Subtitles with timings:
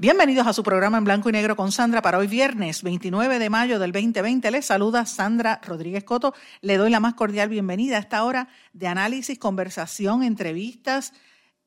[0.00, 3.50] Bienvenidos a su programa en blanco y negro con Sandra para hoy viernes 29 de
[3.50, 4.50] mayo del 2020.
[4.50, 6.32] Les saluda Sandra Rodríguez Coto.
[6.62, 11.12] Le doy la más cordial bienvenida a esta hora de análisis, conversación, entrevistas,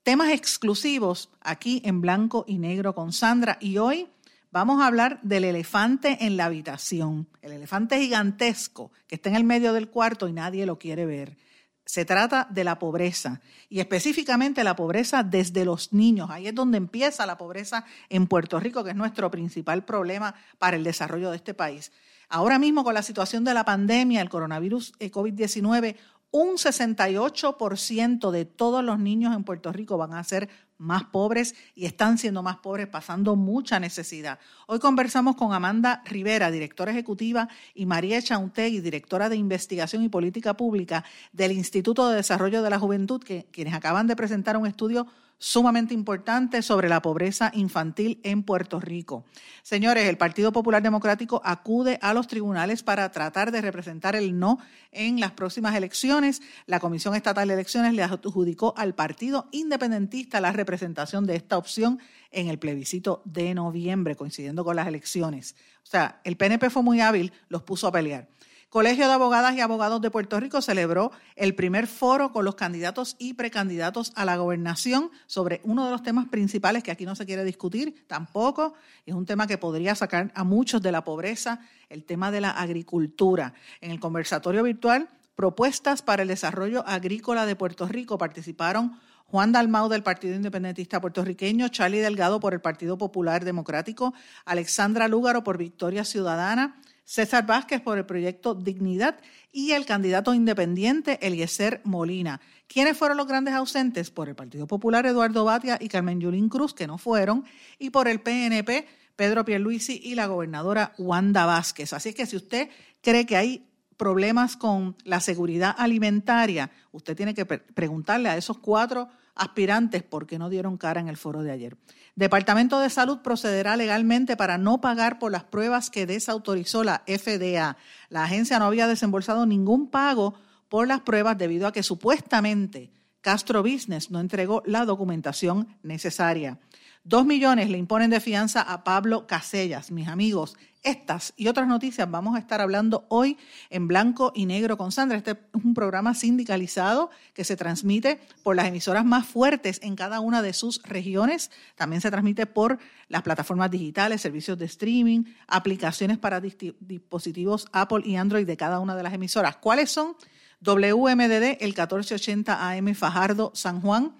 [0.01, 3.59] temas exclusivos aquí en blanco y negro con Sandra.
[3.61, 4.07] Y hoy
[4.49, 9.43] vamos a hablar del elefante en la habitación, el elefante gigantesco que está en el
[9.43, 11.37] medio del cuarto y nadie lo quiere ver.
[11.85, 16.29] Se trata de la pobreza y específicamente la pobreza desde los niños.
[16.29, 20.77] Ahí es donde empieza la pobreza en Puerto Rico, que es nuestro principal problema para
[20.77, 21.91] el desarrollo de este país.
[22.29, 25.98] Ahora mismo con la situación de la pandemia, el coronavirus eh, COVID-19,
[26.31, 31.85] un 68% de todos los niños en Puerto Rico van a ser más pobres y
[31.85, 34.40] están siendo más pobres, pasando mucha necesidad.
[34.74, 40.57] Hoy conversamos con Amanda Rivera, directora ejecutiva, y María Chauntegui, directora de investigación y política
[40.57, 43.21] pública del Instituto de Desarrollo de la Juventud,
[43.52, 45.05] quienes acaban de presentar un estudio
[45.38, 49.26] sumamente importante sobre la pobreza infantil en Puerto Rico.
[49.62, 54.60] Señores, el Partido Popular Democrático acude a los tribunales para tratar de representar el no
[54.91, 56.41] en las próximas elecciones.
[56.65, 61.99] La Comisión Estatal de Elecciones le adjudicó al Partido Independentista la representación de esta opción
[62.32, 65.56] en el plebiscito de noviembre, coincidiendo con las elecciones.
[65.83, 68.28] O sea, el PNP fue muy hábil, los puso a pelear.
[68.73, 73.16] Colegio de Abogadas y Abogados de Puerto Rico celebró el primer foro con los candidatos
[73.19, 77.28] y precandidatos a la gobernación sobre uno de los temas principales que aquí no se
[77.28, 78.73] quiere discutir tampoco.
[79.06, 82.50] Es un tema que podría sacar a muchos de la pobreza, el tema de la
[82.50, 83.53] agricultura.
[83.79, 89.00] En el conversatorio virtual, propuestas para el desarrollo agrícola de Puerto Rico participaron
[89.34, 94.14] Juan Dalmau del Partido Independentista Puertorriqueño, Charlie Delgado por el Partido Popular Democrático,
[94.46, 99.20] Alexandra Lúgaro por Victoria Ciudadana, César Vázquez por el proyecto Dignidad
[99.52, 102.42] y el candidato independiente Eliezer Molina.
[102.68, 104.12] ¿Quiénes fueron los grandes ausentes?
[104.12, 107.44] Por el Partido Popular Eduardo Batia y Carmen Yulín Cruz, que no fueron,
[107.80, 111.94] y por el PNP Pedro Pierluisi y la gobernadora Wanda Vázquez.
[111.94, 112.70] Así que si usted
[113.02, 113.68] cree que hay
[113.98, 120.38] problemas con la seguridad alimentaria, usted tiene que preguntarle a esos cuatro aspirantes por qué
[120.38, 121.78] no dieron cara en el foro de ayer.
[122.16, 127.78] Departamento de Salud procederá legalmente para no pagar por las pruebas que desautorizó la FDA.
[128.10, 130.36] La agencia no había desembolsado ningún pago
[130.70, 136.60] por las pruebas debido a que supuestamente Castro Business no entregó la documentación necesaria.
[137.04, 139.92] Dos millones le imponen de fianza a Pablo Casellas.
[139.92, 143.38] Mis amigos, estas y otras noticias vamos a estar hablando hoy
[143.70, 145.18] en blanco y negro con Sandra.
[145.18, 150.20] Este es un programa sindicalizado que se transmite por las emisoras más fuertes en cada
[150.20, 151.52] una de sus regiones.
[151.76, 158.16] También se transmite por las plataformas digitales, servicios de streaming, aplicaciones para dispositivos Apple y
[158.16, 159.58] Android de cada una de las emisoras.
[159.58, 160.16] ¿Cuáles son?
[160.62, 164.14] WMDD, el 1480 AM Fajardo, San Juan.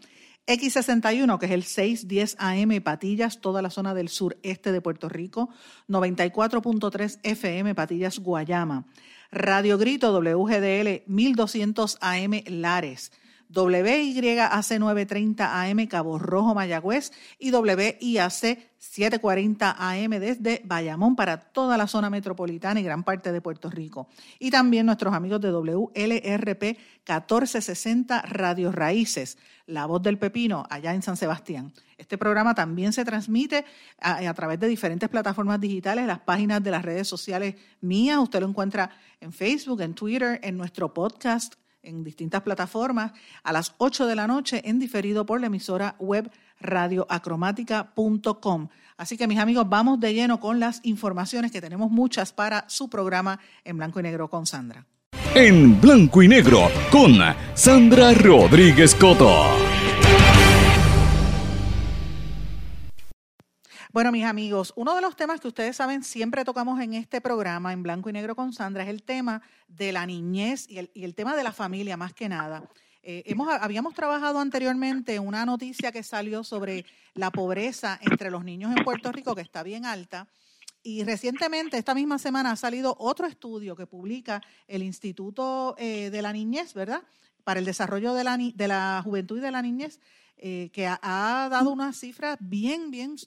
[0.46, 5.50] X61, que es el 610 AM Patillas, toda la zona del sureste de Puerto Rico,
[5.88, 8.86] 94.3 FM Patillas, Guayama,
[9.32, 13.12] Radio Grito WGDL 1200 AM Lares,
[13.54, 21.88] WYAC 930 AM Cabo Rojo Mayagüez y WIAC 740 AM desde Bayamón para toda la
[21.88, 24.08] zona metropolitana y gran parte de Puerto Rico.
[24.40, 29.38] Y también nuestros amigos de WLRP 1460 Radio Raíces,
[29.68, 31.72] La Voz del Pepino, allá en San Sebastián.
[31.98, 33.64] Este programa también se transmite
[34.00, 38.18] a, través de diferentes plataformas digitales, las páginas de las redes sociales mías.
[38.18, 38.90] Usted lo encuentra
[39.22, 43.12] en Facebook, en Twitter, en nuestro podcast en distintas plataformas
[43.44, 48.68] a las 8 de la noche en diferido por la emisora web radioacromática.com.
[48.98, 52.90] Así que mis amigos, vamos de lleno con las informaciones que tenemos muchas para su
[52.90, 54.86] programa en blanco y negro con Sandra.
[55.36, 57.18] En blanco y negro con
[57.56, 59.73] Sandra Rodríguez Coto.
[63.94, 67.74] Bueno, mis amigos, uno de los temas que ustedes saben siempre tocamos en este programa,
[67.74, 71.36] en blanco y negro con Sandra, es el tema de la niñez y el, tema
[71.36, 72.68] de la familia, más que nada.
[73.04, 78.76] Eh, hemos, habíamos trabajado anteriormente una noticia que salió sobre la pobreza entre los niños
[78.76, 80.28] en Puerto Rico, que está bien alta.
[80.82, 86.22] Y recientemente, esta misma semana, ha salido otro estudio que publica el Instituto eh, de
[86.24, 87.04] la Niñez, ¿verdad?
[87.44, 90.00] para el desarrollo de la, juventud y de la niñez,
[90.38, 93.18] eh, que ha, dado unas cifras bien, bien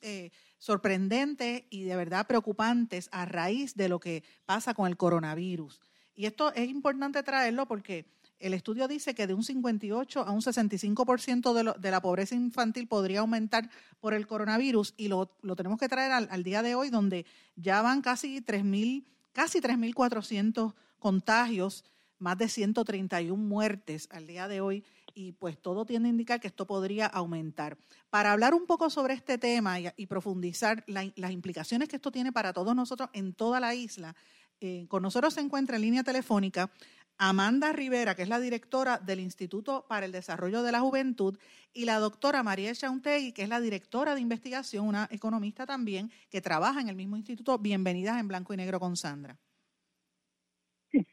[0.59, 5.81] sorprendentes y de verdad preocupantes a raíz de lo que pasa con el coronavirus.
[6.15, 8.07] Y esto es importante traerlo porque
[8.39, 12.35] el estudio dice que de un 58 a un 65% de, lo, de la pobreza
[12.35, 13.71] infantil podría aumentar
[14.01, 15.27] por el coronavirus y lo,
[15.57, 21.85] tenemos que traer al, día de hoy donde ya van casi 3.000, casi 3.400 contagios,
[22.19, 24.85] más de 131 muertes al día de hoy
[25.17, 27.79] y pues todo tiende a indicar que esto podría aumentar.
[28.11, 32.53] Para hablar un poco sobre este tema y, profundizar las implicaciones que esto tiene para
[32.53, 34.15] todos nosotros en toda la isla,
[34.61, 36.71] eh, con nosotros se encuentra en línea telefónica
[37.19, 41.39] Amanda Rivera, que es la directora del Instituto para el Desarrollo de la Juventud,
[41.73, 46.43] y la doctora María Chauntegui, que es la directora de investigación, una economista también, que
[46.43, 47.59] trabaja en el mismo instituto.
[47.59, 49.39] Bienvenidas en Blanco y Negro con Sandra.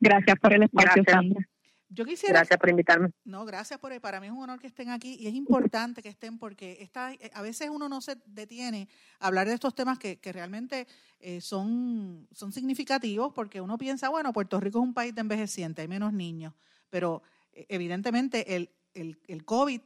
[0.01, 1.47] Gracias por el espacio, Sandra.
[1.93, 3.11] Yo quisiera, gracias por invitarme.
[3.23, 6.09] No, gracias por para mí es un honor que estén aquí y es importante que
[6.09, 6.89] estén porque
[7.33, 10.87] a veces uno no se detiene a hablar de estos temas que, realmente
[11.19, 15.83] eh, son, son significativos porque uno piensa, bueno, Puerto Rico es un país de envejecientes,
[15.83, 16.53] hay menos niños,
[16.89, 19.81] pero eh, evidentemente el, el, el COVID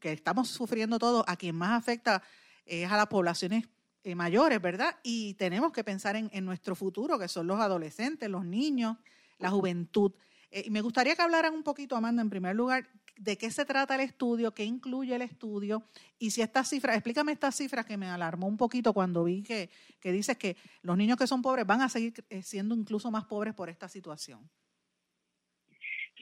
[0.00, 2.22] que estamos sufriendo todos, a quien más afecta
[2.64, 3.68] es a las poblaciones
[4.02, 4.96] eh, mayores, ¿verdad?
[5.02, 8.96] Y tenemos que pensar en, en nuestro futuro, que son los adolescentes, los niños,
[9.38, 10.12] la juventud.
[10.50, 13.64] Eh, y me gustaría que hablaran un poquito, Amanda, en primer lugar, de qué se
[13.64, 15.84] trata el estudio, qué incluye el estudio
[16.18, 19.68] y si estas cifras, explícame estas cifras que me alarmó un poquito cuando vi que,
[20.00, 23.26] que dices que los niños que son pobres van a seguir eh, siendo incluso más
[23.26, 24.48] pobres por esta situación.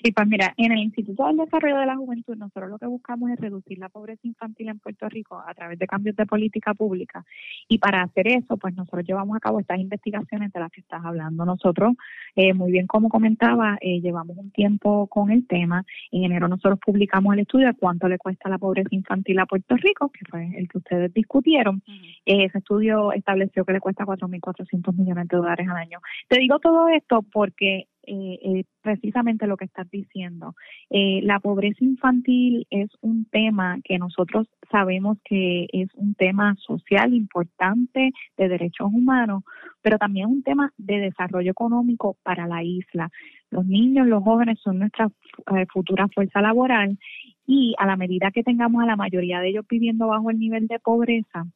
[0.02, 3.30] Sí, pues mira, en el Instituto del Desarrollo de la Juventud nosotros lo que buscamos
[3.30, 7.24] es reducir la pobreza infantil en Puerto Rico a través de cambios de política pública
[7.68, 11.04] y para hacer eso, pues nosotros llevamos a cabo estas investigaciones de las que estás
[11.04, 11.44] hablando.
[11.44, 11.94] Nosotros,
[12.36, 15.84] eh, muy bien como comentaba, eh, llevamos un tiempo con el tema.
[16.12, 19.76] En enero nosotros publicamos el estudio de cuánto le cuesta la pobreza infantil a Puerto
[19.76, 21.82] Rico, que fue el que ustedes discutieron.
[22.24, 25.98] Eh, ese estudio estableció que le cuesta 4.400 millones de dólares al año.
[26.28, 30.54] Te digo todo esto porque eh, eh, precisamente lo que estás diciendo.
[30.90, 37.12] Eh, la pobreza infantil es un tema que nosotros sabemos que es un tema social
[37.12, 39.44] importante de derechos humanos,
[39.82, 43.10] pero también un tema de desarrollo económico para la isla.
[43.50, 45.08] Los niños, los jóvenes son nuestra
[45.54, 46.98] eh, futura fuerza laboral
[47.46, 50.66] y a la medida que tengamos a la mayoría de ellos viviendo bajo el nivel
[50.66, 51.46] de pobreza,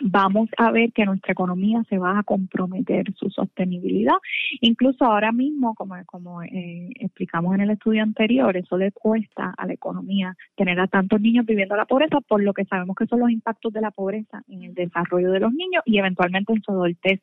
[0.00, 4.14] vamos a ver que nuestra economía se va a comprometer su sostenibilidad.
[4.60, 9.66] Incluso ahora mismo, como, como eh, explicamos en el estudio anterior, eso le cuesta a
[9.66, 13.20] la economía tener a tantos niños viviendo la pobreza, por lo que sabemos que son
[13.20, 16.72] los impactos de la pobreza en el desarrollo de los niños y eventualmente en su
[16.72, 17.20] adultez.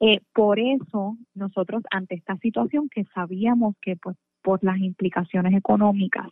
[0.00, 6.26] Eh, por eso nosotros ante esta situación que sabíamos que pues por las implicaciones económicas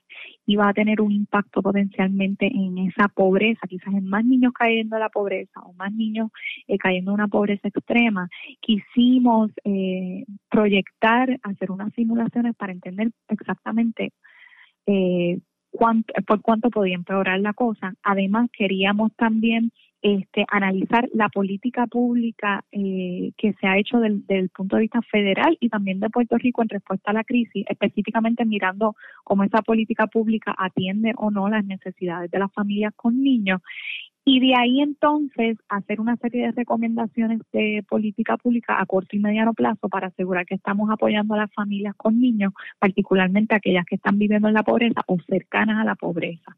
[0.46, 5.00] iba a tener un impacto potencialmente en esa pobreza, quizás en más niños cayendo en
[5.00, 6.30] la pobreza o más niños
[6.66, 8.28] eh, cayendo en una pobreza extrema.
[8.60, 14.12] Quisimos eh, proyectar, hacer unas simulaciones para entender exactamente
[14.86, 15.40] eh,
[15.70, 17.94] cuánto, por cuánto podía empeorar la cosa.
[18.02, 19.72] Además, queríamos también
[20.06, 25.02] este, analizar la política pública eh, que se ha hecho del, del, punto de vista
[25.02, 28.94] federal y también de Puerto Rico en respuesta a la crisis, específicamente mirando
[29.24, 33.60] cómo esa política pública atiende o no las necesidades de las familias con niños
[34.28, 39.20] y de ahí entonces hacer una serie de recomendaciones de política pública a corto y
[39.20, 43.94] mediano plazo para asegurar que estamos apoyando a las familias con niños, particularmente aquellas que
[43.94, 46.56] están viviendo en la pobreza o cercanas a la pobreza.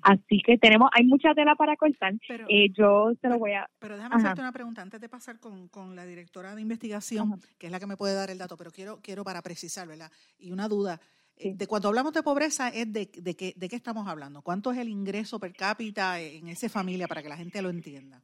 [0.00, 2.14] Así que tenemos, hay mucha tela para cortar.
[2.26, 3.68] Pero, eh, yo se lo voy a...
[3.78, 7.66] Pero déjame hacerte una pregunta antes de pasar con, con la directora de investigación, que
[7.66, 10.10] es la que me puede dar el dato, pero quiero, quiero para precisar, ¿verdad?
[10.38, 10.98] Y una duda.
[11.44, 14.42] De cuando hablamos de pobreza, es de, de, qué, ¿de qué estamos hablando?
[14.42, 18.22] ¿Cuánto es el ingreso per cápita en esa familia para que la gente lo entienda?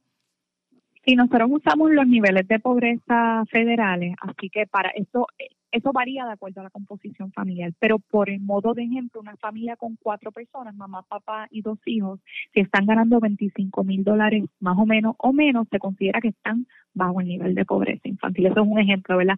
[1.05, 5.27] Sí, nosotros usamos los niveles de pobreza federales, así que para eso
[5.71, 9.37] eso varía de acuerdo a la composición familiar, pero por el modo de ejemplo, una
[9.37, 12.19] familia con cuatro personas, mamá, papá y dos hijos,
[12.53, 16.67] si están ganando 25 mil dólares más o menos o menos, se considera que están
[16.93, 18.47] bajo el nivel de pobreza infantil.
[18.47, 19.37] Eso es un ejemplo, ¿verdad?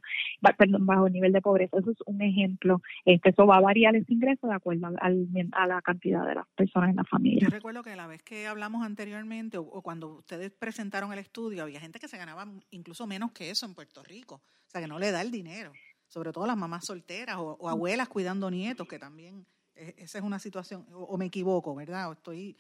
[0.58, 1.78] Perdón, bajo el nivel de pobreza.
[1.78, 2.82] Eso es un ejemplo.
[3.06, 6.48] Este, eso va a variar ese ingreso de acuerdo al, a la cantidad de las
[6.56, 7.42] personas en la familia.
[7.42, 11.64] Yo recuerdo que la vez que hablamos anteriormente o, o cuando ustedes presentaron el estudio,
[11.64, 14.36] había gente que se ganaba incluso menos que eso en Puerto Rico.
[14.36, 15.74] O sea, que no le da el dinero
[16.12, 20.40] sobre todo las mamás solteras o, abuelas cuidando nietos, que también e, esa es una
[20.40, 22.10] situación, o, me equivoco, ¿verdad?
[22.10, 22.58] O estoy...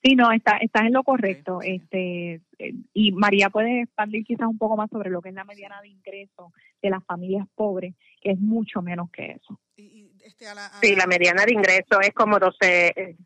[0.00, 1.60] Sí, no, está, estás en lo correcto.
[1.60, 5.42] este eh, Y María puede expandir quizás un poco más sobre lo que es la
[5.42, 9.58] mediana de ingreso de las familias pobres, que es mucho menos que eso.
[9.76, 13.16] Y, este, a la, Sí, la mediana de ingreso es como 12,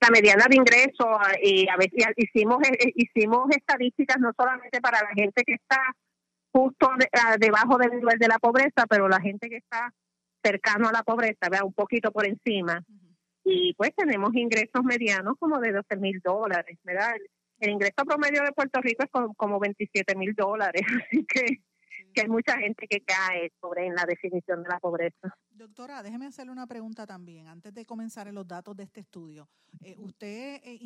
[0.00, 2.58] la mediana de ingreso y a veces hicimos
[2.94, 5.80] hicimos estadísticas no solamente para la gente que está
[6.52, 6.90] justo
[7.38, 9.92] debajo del nivel de la pobreza, pero la gente que está
[10.42, 12.84] cercano a la pobreza, vea un poquito por encima.
[13.44, 17.12] Y pues tenemos ingresos medianos como de 12 mil dólares, ¿verdad?
[17.58, 21.62] El, ingreso promedio de Puerto Rico es como, como 27 mil dólares, así que
[22.12, 25.34] que hay mucha gente que cae sobre en la definición de la pobreza.
[25.50, 29.48] Doctora, déjeme hacerle una pregunta también, antes de comenzar en los datos de este estudio.
[29.80, 30.78] Eh, usted eh,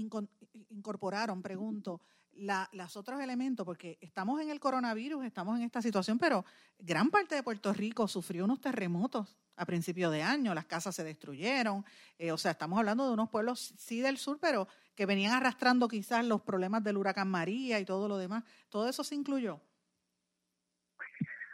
[0.70, 2.00] incorporaron, pregunto,
[2.36, 6.44] la, los otros elementos, porque estamos en el coronavirus, estamos en esta situación, pero
[6.78, 11.02] gran parte de Puerto Rico sufrió unos terremotos a principio de año, las casas se
[11.02, 11.84] destruyeron,
[12.18, 15.88] eh, o sea, estamos hablando de unos pueblos, sí del sur, pero que venían arrastrando
[15.88, 18.44] quizás los problemas del huracán María y todo lo demás.
[18.68, 19.60] ¿Todo eso se incluyó?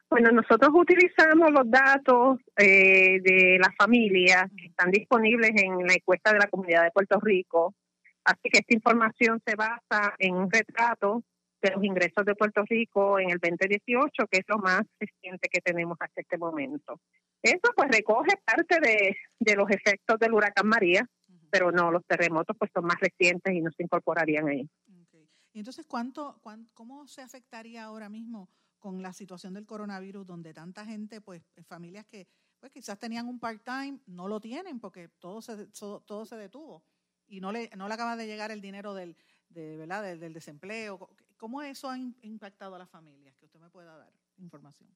[0.08, 6.32] Bueno, nosotros utilizamos los datos eh, de las familias que están disponibles en la encuesta
[6.32, 7.74] de la comunidad de Puerto Rico.
[8.24, 11.22] Así que esta información se basa en un retrato
[11.60, 15.60] de los ingresos de Puerto Rico en el 2018, que es lo más reciente que
[15.60, 17.00] tenemos hasta este momento.
[17.40, 21.08] Eso pues recoge parte de, de los efectos del huracán María,
[21.50, 24.68] pero no, los terremotos pues son más recientes y no se incorporarían ahí.
[25.52, 26.40] Y entonces, ¿cuánto,
[26.72, 28.48] ¿cómo se afectaría ahora mismo
[28.78, 32.26] con la situación del coronavirus, donde tanta gente, pues familias que
[32.58, 36.82] pues quizás tenían un part-time, no lo tienen porque todo se, todo se detuvo
[37.32, 39.16] y no le, no le acaba de llegar el dinero del,
[39.48, 40.02] de, ¿verdad?
[40.02, 41.08] Del, desempleo.
[41.38, 43.34] ¿Cómo eso ha impactado a las familias?
[43.38, 44.90] Que usted me pueda dar información.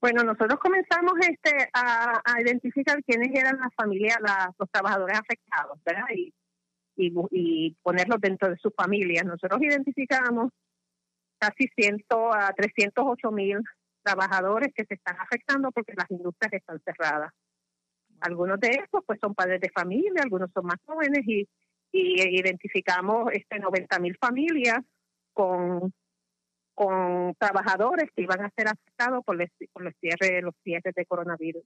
[0.00, 4.16] Bueno, nosotros comenzamos este a, identificar quiénes eran las familias,
[4.58, 6.06] los trabajadores afectados, ¿verdad?
[6.14, 6.32] Y,
[6.96, 9.26] y, y ponerlos dentro de sus familias.
[9.26, 10.50] Nosotros identificamos
[11.38, 13.58] casi 100 a 308 mil
[14.02, 17.32] trabajadores que se están afectando porque las industrias están cerradas.
[18.20, 21.48] Algunos de estos pues son padres de familia, algunos son más jóvenes y,
[21.92, 24.78] y identificamos este 90 mil familias
[25.32, 25.92] con
[26.74, 29.36] con trabajadores que iban a ser afectados por,
[29.72, 31.62] por los cierres los cierres de coronavirus.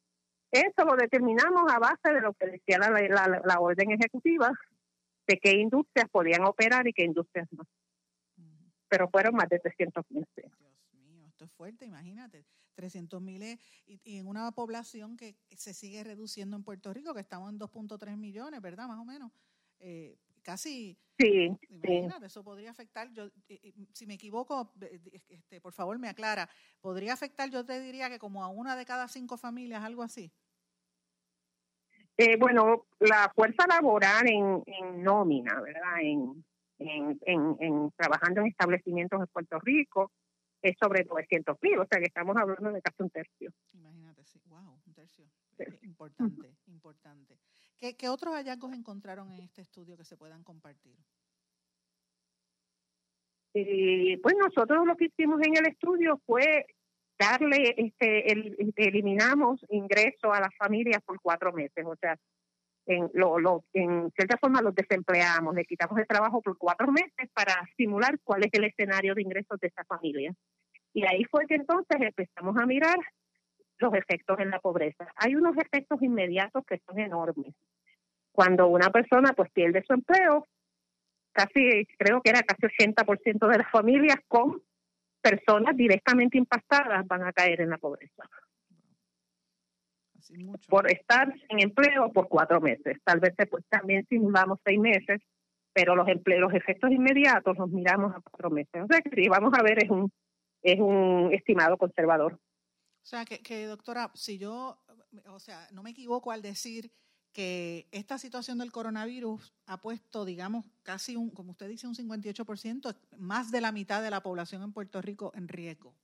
[0.50, 4.50] Eso lo determinamos a base de lo que decía la, la, la orden ejecutiva
[5.28, 7.64] de qué industrias podían operar y qué industrias no
[8.94, 10.25] pero fueron más de 300 mil.
[11.45, 12.47] Esto es fuerte, imagínate.
[12.75, 13.43] 300 mil
[13.87, 18.17] y, en una población que se sigue reduciendo en Puerto Rico, que estamos en 2.3
[18.17, 18.89] millones, ¿verdad?
[18.89, 19.31] Más o menos.
[19.79, 20.97] Eh, casi.
[21.19, 21.55] Sí.
[21.69, 23.13] Imagínate, eso podría afectar.
[23.13, 23.29] Yo,
[23.93, 24.73] si me equivoco,
[25.29, 26.49] este, por favor me aclara.
[26.81, 30.33] ¿Podría afectar, yo te diría que como a una de cada cinco familias, algo así?
[32.17, 36.01] Eh, bueno, la fuerza laboral en, en nómina, ¿verdad?
[36.01, 36.45] En,
[36.79, 40.11] en, en, trabajando en establecimientos en Puerto Rico
[40.64, 43.52] es sobre 900 mil, o sea que estamos hablando de casi un tercio.
[43.75, 45.26] Imagínate, sí, wow, un tercio.
[45.83, 47.38] Importante, importante.
[47.78, 50.97] ¿Qué, ¿Qué otros hallazgos encontraron en este estudio que se puedan compartir?
[53.52, 56.66] Eh, pues nosotros lo que hicimos en el estudio fue
[57.18, 62.18] darle, este, el, eliminamos ingreso a las familias por cuatro meses, o sea,
[62.87, 67.31] en, lo, lo, en cierta forma los desempleamos, le quitamos el trabajo por cuatro meses
[67.33, 70.33] para simular cuál es el escenario de ingresos de esa familia.
[70.93, 72.99] Y ahí fue que entonces empezamos a mirar
[73.79, 75.07] los efectos en la pobreza.
[75.17, 77.55] Hay unos efectos inmediatos que son enormes.
[78.33, 80.47] Cuando una persona pues pierde su empleo,
[81.33, 84.62] casi creo que era casi 80% de las familias con
[85.21, 88.25] personas directamente impactadas van a caer en la pobreza
[90.69, 92.99] por estar sin empleo por cuatro meses.
[93.04, 95.21] Tal vez pues, también simulamos seis meses,
[95.73, 98.83] pero los empleos, los efectos inmediatos los miramos a cuatro meses.
[98.83, 100.11] O sea que si vamos a ver es un
[100.64, 102.35] es un estimado conservador.
[102.35, 104.78] O sea que, que doctora, si yo,
[105.26, 106.90] o sea, no me equivoco al decir
[107.33, 112.97] que esta situación del coronavirus ha puesto, digamos, casi un, como usted dice, un 58%,
[113.19, 115.95] más de la mitad de la población en Puerto Rico en riesgo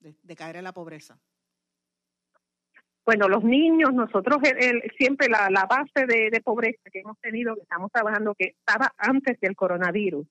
[0.00, 1.18] de caer en la pobreza.
[3.04, 4.38] Bueno, los niños, nosotros
[4.96, 9.54] siempre la, base de, pobreza que hemos tenido, que estamos trabajando, que estaba antes del
[9.54, 10.26] coronavirus,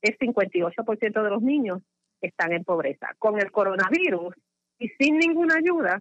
[0.00, 1.82] es 58% de los niños
[2.22, 3.08] están en pobreza.
[3.18, 4.34] Con el coronavirus
[4.78, 6.00] y sin ninguna ayuda,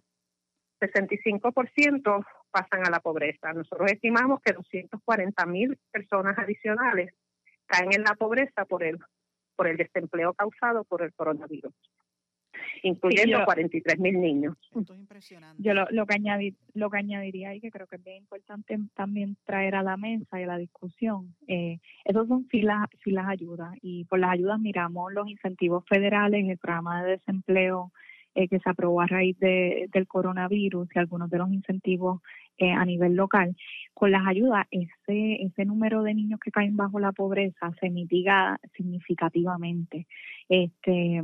[0.80, 3.52] 65% pasan a la pobreza.
[3.52, 7.14] Nosotros estimamos que 240 mil personas adicionales
[7.66, 9.00] caen en la pobreza por el,
[9.58, 11.74] por el desempleo causado por el coronavirus
[12.86, 14.56] incluyendo 43 mil niños.
[15.58, 18.78] Yo lo, lo, que añadir, lo que añadiría y que creo que es bien importante
[18.94, 23.74] también traer a la mesa y a la discusión, eh, esos son filas, filas ayudas
[23.82, 27.92] y por las ayudas miramos los incentivos federales, el programa de desempleo
[28.36, 32.22] eh, que se aprobó a raíz de, del coronavirus y algunos de los incentivos
[32.58, 33.56] eh, a nivel local,
[33.94, 38.60] con las ayudas ese, ese número de niños que caen bajo la pobreza se mitiga
[38.76, 40.06] significativamente.
[40.50, 41.24] Este,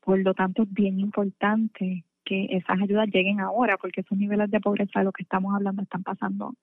[0.00, 4.60] por lo tanto, es bien importante que esas ayudas lleguen ahora, porque esos niveles de
[4.60, 6.54] pobreza de los que estamos hablando están pasando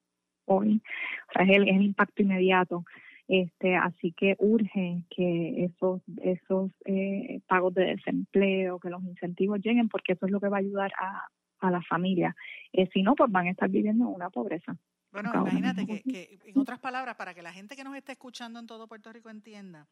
[0.45, 0.81] hoy.
[1.29, 2.85] O sea, es el, es el impacto inmediato.
[3.27, 9.89] Este, así que urge que esos, esos eh, pagos de desempleo, que los incentivos lleguen,
[9.89, 11.27] porque eso es lo que va a ayudar a,
[11.59, 12.35] a las familias.
[12.71, 14.77] Eh, si no, pues van a estar viviendo en una pobreza.
[15.11, 18.59] Bueno, imagínate que, que, en otras palabras, para que la gente que nos está escuchando
[18.59, 19.87] en todo Puerto Rico entienda,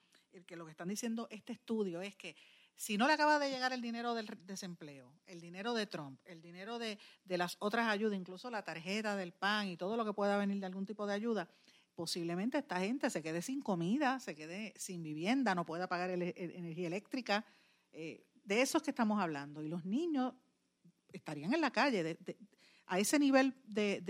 [0.46, 2.36] que lo que están diciendo este estudio es que
[2.76, 6.42] si no le acaba de llegar el dinero del desempleo, el dinero de Trump, el
[6.42, 10.14] dinero de, de las otras ayudas, incluso la tarjeta del PAN y todo lo que
[10.14, 11.48] pueda venir de algún tipo de ayuda,
[11.96, 16.88] posiblemente esta gente se quede sin comida, se quede sin vivienda, no pueda pagar energía
[16.88, 17.46] eléctrica.
[17.94, 19.64] Eh, de eso es que estamos hablando.
[19.64, 20.34] Y los niños
[21.12, 22.18] estarían en la calle.
[22.86, 24.02] a ese nivel de,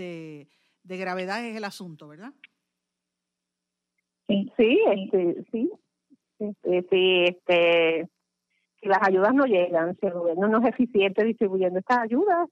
[0.82, 2.32] de, gravedad es el asunto, ¿verdad?
[4.28, 5.70] Sí, sí, este, sí.
[6.38, 8.08] Este, sí, este,
[8.80, 12.48] si las ayudas no llegan, si el gobierno no es eficiente distribuyendo estas ayudas,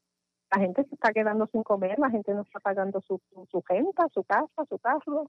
[0.55, 3.63] la gente se está quedando sin comer, la gente no está pagando su, su, su
[3.69, 5.27] renta, su casa, su carro.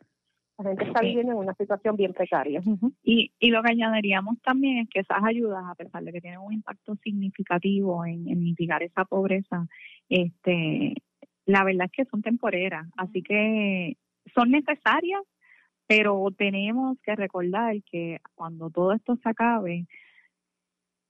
[0.57, 2.61] La gente está viviendo en una situación bien precaria.
[3.03, 6.39] y, y lo que añadiríamos también es que esas ayudas, a pesar de que tienen
[6.39, 9.67] un impacto significativo en, en mitigar esa pobreza,
[10.07, 10.93] este,
[11.45, 13.97] la verdad es que son temporeras, así que
[14.33, 15.21] son necesarias,
[15.87, 19.87] pero tenemos que recordar que cuando todo esto se acabe,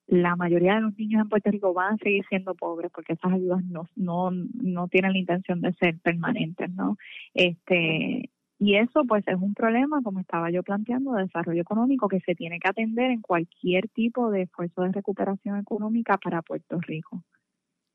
[0.07, 3.33] la mayoría de los niños en Puerto Rico van a seguir siendo pobres porque esas
[3.33, 6.97] ayudas no, no, no tienen la intención de ser permanentes, ¿no?
[7.33, 12.21] Este, y eso pues es un problema, como estaba yo planteando, de desarrollo económico que
[12.21, 17.23] se tiene que atender en cualquier tipo de esfuerzo de recuperación económica para Puerto Rico.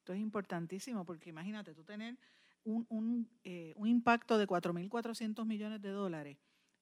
[0.01, 2.17] Esto es importantísimo porque imagínate tú tener
[2.65, 6.39] un, un, eh, un impacto de 4.400 millones de dólares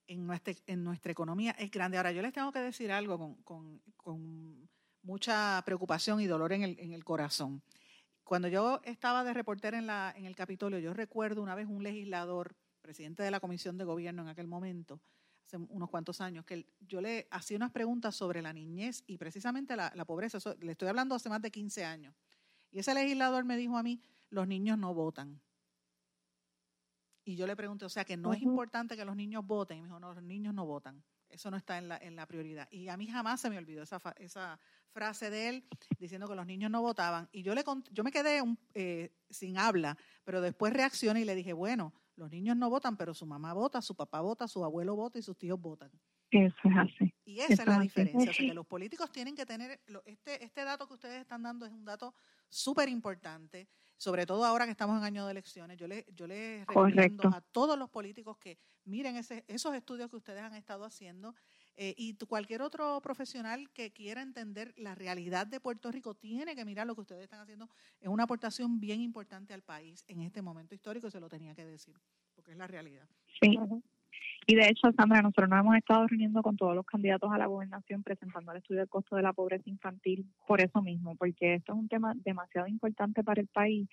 [0.07, 1.97] en nuestra, en nuestra economía es grande.
[1.97, 4.69] Ahora, yo les tengo que decir algo con, con, con
[5.01, 7.61] mucha preocupación y dolor en el, en el corazón.
[8.23, 11.83] Cuando yo estaba de reportera en, la, en el Capitolio, yo recuerdo una vez un
[11.83, 15.01] legislador, presidente de la Comisión de Gobierno en aquel momento,
[15.45, 19.75] hace unos cuantos años, que yo le hacía unas preguntas sobre la niñez y precisamente
[19.75, 20.37] la, la pobreza.
[20.59, 22.15] le estoy hablando hace más de 15 años.
[22.71, 25.41] Y ese legislador me dijo a mí, los niños no votan.
[27.25, 29.77] Y yo le pregunté, o sea, que no es importante que los niños voten.
[29.77, 31.03] Y me dijo, no, los niños no votan.
[31.29, 32.67] Eso no está en la, en la prioridad.
[32.71, 34.59] Y a mí jamás se me olvidó esa, esa
[34.91, 35.63] frase de él
[35.99, 37.29] diciendo que los niños no votaban.
[37.31, 38.41] Y yo, le, yo me quedé
[38.73, 43.13] eh, sin habla, pero después reaccioné y le dije, bueno, los niños no votan, pero
[43.13, 45.91] su mamá vota, su papá vota, su abuelo vota y sus tíos votan.
[46.31, 47.13] Eso es así.
[47.25, 48.31] Y esa es la diferencia.
[48.31, 51.65] O sea, que los políticos tienen que tener, este, este dato que ustedes están dando
[51.65, 52.13] es un dato
[52.47, 55.77] súper importante, sobre todo ahora que estamos en año de elecciones.
[55.77, 60.17] Yo les yo les recomiendo a todos los políticos que miren ese, esos estudios que
[60.17, 61.35] ustedes han estado haciendo
[61.75, 66.65] eh, y cualquier otro profesional que quiera entender la realidad de Puerto Rico tiene que
[66.65, 67.69] mirar lo que ustedes están haciendo.
[67.99, 71.55] Es una aportación bien importante al país en este momento histórico y se lo tenía
[71.55, 71.95] que decir,
[72.35, 73.07] porque es la realidad.
[73.41, 73.57] Sí.
[74.47, 77.45] Y de hecho, Sandra, nosotros nos hemos estado reuniendo con todos los candidatos a la
[77.45, 81.73] gobernación presentando el estudio del costo de la pobreza infantil por eso mismo, porque esto
[81.73, 83.87] es un tema demasiado importante para el país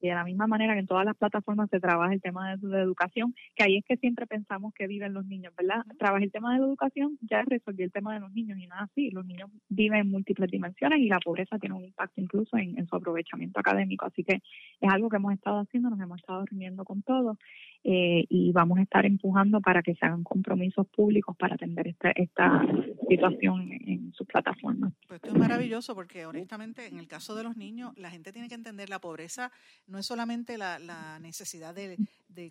[0.00, 2.68] y de la misma manera que en todas las plataformas se trabaja el tema de,
[2.68, 5.84] de educación, que ahí es que siempre pensamos que viven los niños, ¿verdad?
[5.98, 8.82] Trabaja el tema de la educación, ya resolvió el tema de los niños y nada
[8.82, 9.10] así.
[9.10, 12.86] Los niños viven en múltiples dimensiones y la pobreza tiene un impacto incluso en, en
[12.86, 14.06] su aprovechamiento académico.
[14.06, 14.40] Así que
[14.80, 17.38] es algo que hemos estado haciendo, nos hemos estado reuniendo con todos
[17.84, 22.10] eh, y vamos a estar empujando para que se hagan compromisos públicos para atender esta,
[22.10, 22.66] esta
[23.08, 24.92] situación en sus plataformas.
[25.06, 28.48] Pues esto es maravilloso porque honestamente en el caso de los niños la gente tiene
[28.48, 29.52] que entender la pobreza
[29.86, 31.96] no es solamente la, la necesidad de,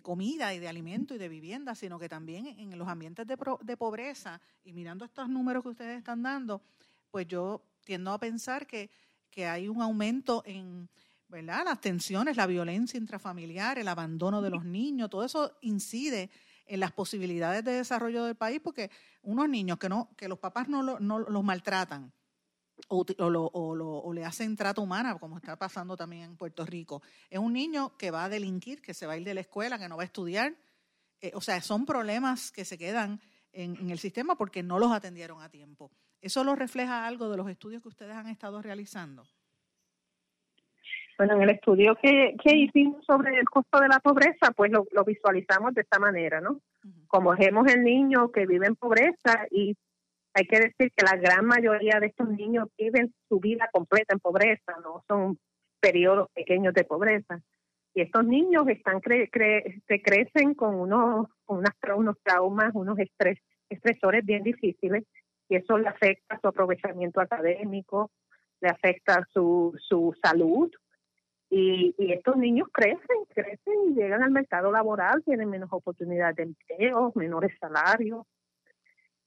[0.02, 3.76] comida y de alimento y de vivienda, sino que también en los ambientes de, de
[3.76, 6.62] pobreza y mirando estos números que ustedes están dando,
[7.10, 8.90] pues yo tiendo a pensar que,
[9.36, 10.88] hay un aumento en
[11.28, 11.62] ¿verdad?
[11.66, 16.30] Las tensiones, la violencia intrafamiliar, el abandono de los niños, todo eso incide
[16.64, 20.70] en las posibilidades de desarrollo del país porque unos niños que no que los papás
[20.70, 22.14] no, no los maltratan
[22.88, 27.02] o, o, le hacen trato humana, como está pasando también en Puerto Rico.
[27.30, 29.78] Es un niño que va a delinquir, que se va a ir de la escuela,
[29.78, 30.54] que no va a estudiar.
[31.20, 33.20] Eh, o sea, son problemas que se quedan
[33.52, 35.90] en, en, el sistema porque no los atendieron a tiempo.
[36.20, 39.24] ¿Eso lo refleja algo de los estudios que ustedes han estado realizando?
[41.18, 44.86] Bueno, en el estudio que, que hicimos sobre el costo de la pobreza, pues lo,
[44.92, 46.60] lo visualizamos de esta manera, ¿no?
[47.06, 49.74] Como vemos el niño que vive en pobreza y
[50.36, 54.20] hay que decir que la gran mayoría de estos niños viven su vida completa en
[54.20, 55.38] pobreza, no son
[55.80, 57.40] periodos pequeños de pobreza.
[57.94, 59.30] Y estos niños están cre
[59.88, 61.64] se crecen con unos, con
[61.96, 63.38] unos traumas, unos estrés,
[63.70, 65.04] estresores bien difíciles,
[65.48, 68.10] y eso le afecta su aprovechamiento académico,
[68.60, 70.70] le afecta su, su salud,
[71.48, 76.42] y, y, estos niños crecen, crecen y llegan al mercado laboral, tienen menos oportunidades de
[76.42, 78.26] empleo, menores salarios.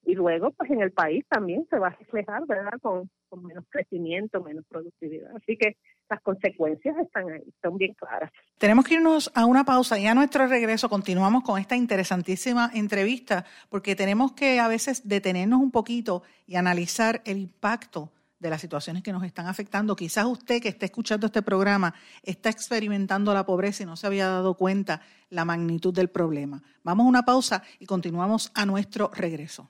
[0.05, 2.79] Y luego, pues en el país también se va a reflejar, ¿verdad?
[2.81, 3.09] Con,
[3.43, 5.35] menos crecimiento, menos productividad.
[5.35, 5.77] Así que
[6.09, 8.31] las consecuencias están ahí, son bien claras.
[8.57, 13.45] Tenemos que irnos a una pausa y a nuestro regreso continuamos con esta interesantísima entrevista
[13.69, 19.03] porque tenemos que a veces detenernos un poquito y analizar el impacto de las situaciones
[19.03, 19.95] que nos están afectando.
[19.95, 24.27] Quizás usted que está escuchando este programa está experimentando la pobreza y no se había
[24.27, 26.63] dado cuenta la magnitud del problema.
[26.83, 29.69] Vamos a una pausa y continuamos a nuestro regreso.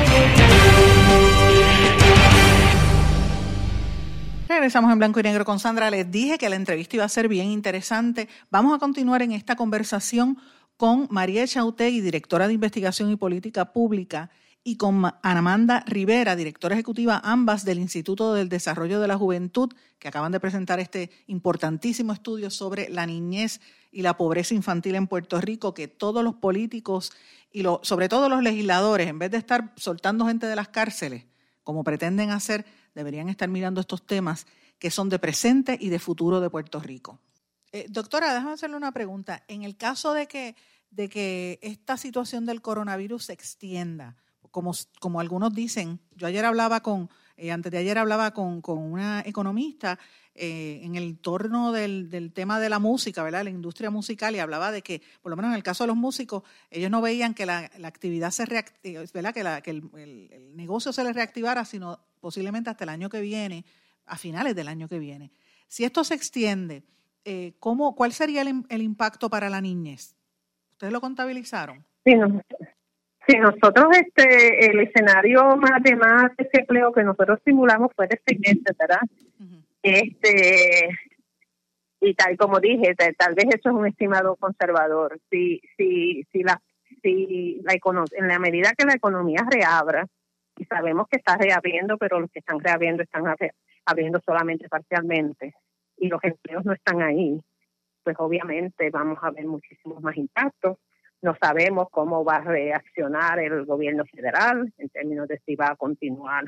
[4.61, 5.89] Regresamos en blanco y negro con Sandra.
[5.89, 8.29] Les dije que la entrevista iba a ser bien interesante.
[8.51, 10.37] Vamos a continuar en esta conversación
[10.77, 14.29] con María Chautegui, directora de Investigación y Política Pública,
[14.63, 20.09] y con Anamanda Rivera, directora ejecutiva ambas del Instituto del Desarrollo de la Juventud, que
[20.09, 25.41] acaban de presentar este importantísimo estudio sobre la niñez y la pobreza infantil en Puerto
[25.41, 27.11] Rico, que todos los políticos
[27.51, 31.25] y sobre todo los legisladores, en vez de estar soltando gente de las cárceles,
[31.63, 34.45] como pretenden hacer, deberían estar mirando estos temas
[34.79, 37.19] que son de presente y de futuro de Puerto Rico.
[37.71, 39.43] Eh, doctora, déjame hacerle una pregunta.
[39.47, 40.55] En el caso de que,
[40.89, 44.17] de que esta situación del coronavirus se extienda,
[44.51, 48.79] como, como algunos dicen, yo ayer hablaba con, eh, antes de ayer hablaba con, con
[48.79, 49.97] una economista
[50.33, 53.43] eh, en el torno del, del, tema de la música, ¿verdad?
[53.43, 55.97] La industria musical y hablaba de que, por lo menos en el caso de los
[55.97, 59.33] músicos, ellos no veían que la, la actividad se reactiva, ¿verdad?
[59.33, 63.19] Que, la, que el, el, negocio se les reactivara, sino posiblemente hasta el año que
[63.19, 63.65] viene,
[64.05, 65.31] a finales del año que viene.
[65.67, 66.83] Si esto se extiende,
[67.25, 70.15] eh, ¿cómo, ¿cuál sería el, el, impacto para la niñez?
[70.71, 71.85] ¿Ustedes lo contabilizaron?
[72.05, 72.41] Sí, no,
[73.27, 78.39] sí nosotros este el escenario más de más desempleo que nosotros simulamos fue de seis
[78.77, 79.01] ¿verdad?
[79.83, 80.89] Este,
[82.01, 85.19] y tal como dije, tal, vez eso es un estimado conservador.
[85.29, 86.61] Si, si, si la,
[87.01, 87.73] si la
[88.11, 90.07] en la medida que la economía reabra,
[90.61, 93.23] y sabemos que está reabriendo, pero los que están reabriendo están
[93.83, 95.55] abriendo solamente parcialmente,
[95.97, 97.41] y los empleos no están ahí,
[98.03, 100.77] pues obviamente vamos a ver muchísimos más impactos.
[101.23, 105.75] No sabemos cómo va a reaccionar el gobierno federal en términos de si va a
[105.75, 106.45] continuar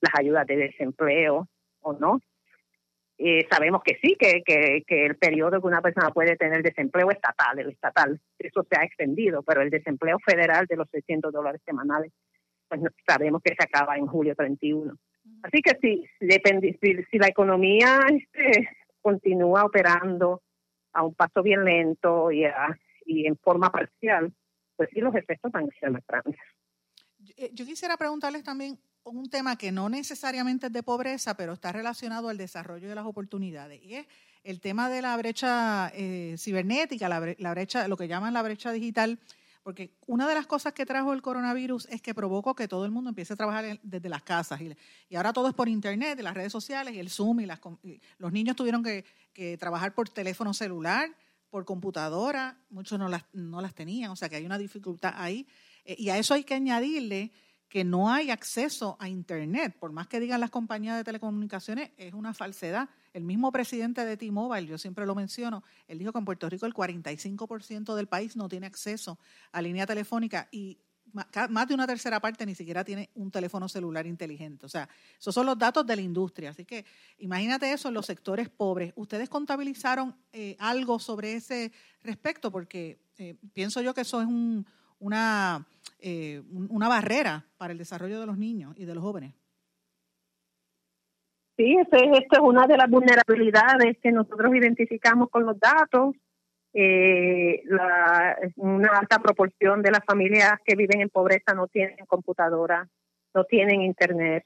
[0.00, 1.48] las ayudas de desempleo
[1.80, 2.20] o no.
[3.18, 7.10] Eh, sabemos que sí, que, que, que, el periodo que una persona puede tener desempleo
[7.10, 11.60] estatal, el estatal, eso se ha extendido, pero el desempleo federal de los 600 dólares
[11.64, 12.12] semanales,
[12.68, 14.94] pues sabemos que se acaba en julio 31.
[15.42, 18.68] Así que depende, si, si la economía este,
[19.00, 20.42] continúa operando
[20.92, 22.44] a un paso bien lento y,
[23.06, 24.32] y en forma parcial,
[24.76, 26.40] pues sí, los efectos van a ser más grandes.
[27.52, 32.28] Yo quisiera preguntarles también, un tema que no necesariamente es de pobreza, pero está relacionado
[32.28, 33.82] al desarrollo de las oportunidades.
[33.82, 34.06] Y es
[34.44, 39.18] el tema de la brecha eh, cibernética, la, brecha, lo que llaman la brecha digital,
[39.62, 42.90] porque una de las cosas que trajo el coronavirus es que provocó que todo el
[42.90, 44.60] mundo empiece a trabajar desde las casas.
[44.60, 44.74] Y,
[45.08, 47.40] y ahora todo es por internet, las redes sociales y el Zoom.
[47.40, 47.60] Y, las,
[48.18, 51.14] los niños tuvieron que, que, trabajar por teléfono celular,
[51.50, 52.58] por computadora.
[52.70, 55.46] Muchos no las, no las tenían, o sea que hay una dificultad ahí.
[55.84, 57.32] Eh, y a eso hay que añadirle
[57.68, 59.76] que no hay acceso a Internet.
[59.78, 62.88] Por más que digan las compañías de telecomunicaciones, es una falsedad.
[63.12, 66.66] El mismo presidente de T-Mobile, yo siempre lo menciono, él dijo que en Puerto Rico
[66.66, 69.18] el 45% del país no tiene acceso
[69.52, 70.78] a línea telefónica y
[71.12, 74.66] más de una tercera parte ni siquiera tiene un teléfono celular inteligente.
[74.66, 76.50] O sea, esos son los datos de la industria.
[76.50, 76.84] Así que
[77.18, 78.92] imagínate eso en los sectores pobres.
[78.96, 82.50] ¿Ustedes contabilizaron eh, algo sobre ese respecto?
[82.50, 84.66] Porque eh, pienso yo que eso es un,
[84.98, 85.66] una
[86.00, 89.34] eh, una barrera para el desarrollo de los niños y de los jóvenes.
[91.56, 96.14] Sí, esta es una de las vulnerabilidades que nosotros identificamos con los datos.
[96.72, 97.64] Eh,
[98.56, 102.88] una alta proporción de las familias que viven en pobreza no tienen computadora,
[103.34, 104.44] no tienen internet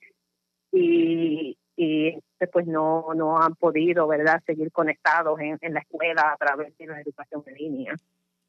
[0.70, 6.32] y, y entonces pues no no han podido verdad seguir conectados en, en la escuela
[6.32, 7.94] a través de la educación en línea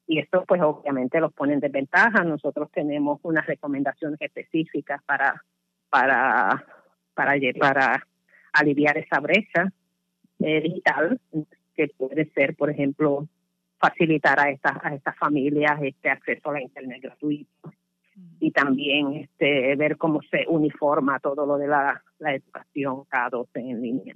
[0.06, 5.42] y esto pues obviamente los pone en desventaja nosotros tenemos unas recomendaciones específicas para
[5.90, 6.64] para
[7.14, 8.06] para
[8.52, 9.72] aliviar esa brecha
[10.38, 11.20] digital
[11.74, 13.26] que puede ser por ejemplo
[13.78, 17.72] facilitar a estas a estas familias este acceso a la internet gratuito
[18.40, 23.82] y también este ver cómo se uniforma todo lo de la, la educación K12 en
[23.82, 24.14] línea.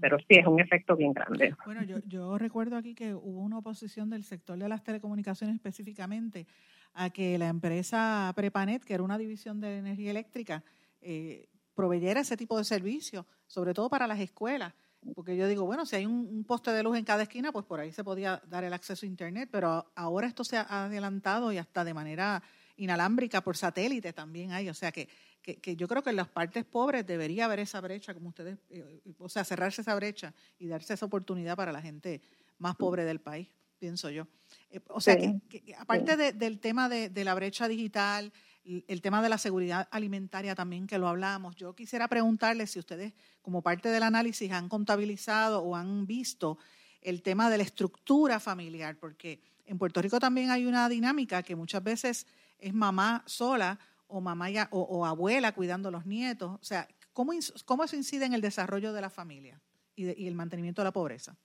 [0.00, 1.54] Pero sí es un efecto bien grande.
[1.64, 6.46] Bueno, yo, yo recuerdo aquí que hubo una oposición del sector de las telecomunicaciones específicamente
[6.94, 10.62] a que la empresa Prepanet, que era una división de energía eléctrica,
[11.00, 14.74] eh, proveyera ese tipo de servicio, sobre todo para las escuelas.
[15.14, 17.64] Porque yo digo, bueno, si hay un, un, poste de luz en cada esquina, pues
[17.64, 21.52] por ahí se podía dar el acceso a Internet, pero ahora esto se ha adelantado
[21.52, 22.42] y hasta de manera
[22.76, 24.68] inalámbrica por satélite también hay.
[24.68, 25.08] O sea que,
[25.56, 29.00] que, yo creo que en las partes pobres debería haber esa brecha, como ustedes, eh,
[29.18, 32.20] o sea, cerrarse esa brecha y darse esa oportunidad para la gente
[32.58, 34.26] más pobre del país, pienso yo.
[34.70, 38.32] Eh, o sea, que, aparte del tema de, de, la brecha digital,
[38.64, 43.14] el tema de la seguridad alimentaria también que lo hablamos, yo quisiera preguntarles si ustedes,
[43.40, 46.58] como parte del análisis, han contabilizado o han visto
[47.00, 51.56] el tema de la estructura familiar, porque en Puerto Rico también hay una dinámica que
[51.56, 52.26] muchas veces
[52.58, 53.78] es mamá sola
[54.08, 56.50] o mamá ya, o, abuela cuidando a los nietos.
[56.50, 57.32] O sea, ¿cómo,
[57.64, 59.60] ¿cómo eso incide en el desarrollo de la familia
[59.94, 61.36] y, y el mantenimiento de la pobreza?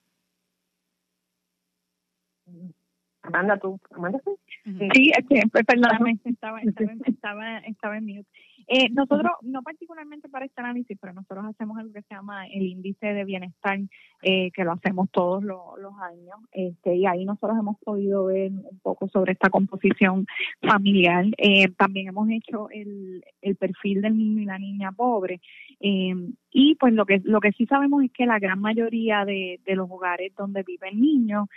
[3.22, 4.20] Amanda, tú, Amanda,
[4.64, 5.12] sí,
[5.50, 8.28] pues, perdóname, estaba, estaba, estaba, estaba en mute.
[8.66, 12.62] Eh, nosotros, no particularmente para este análisis, pero nosotros hacemos algo que se llama el
[12.62, 13.78] índice de bienestar,
[14.22, 18.78] eh, que lo hacemos todos los años, este, y ahí nosotros hemos podido ver un
[18.82, 20.26] poco sobre esta composición
[20.60, 21.26] familiar.
[21.38, 25.40] Eh, también hemos hecho el, el perfil del niño y la niña pobre,
[25.80, 29.76] y pues lo que lo que sí sabemos es que la gran mayoría de, de
[29.76, 31.48] los hogares donde viven niños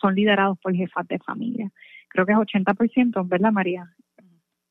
[0.00, 1.70] son liderados por jefas de familia.
[2.08, 3.94] Creo que es 80%, ¿verdad, María?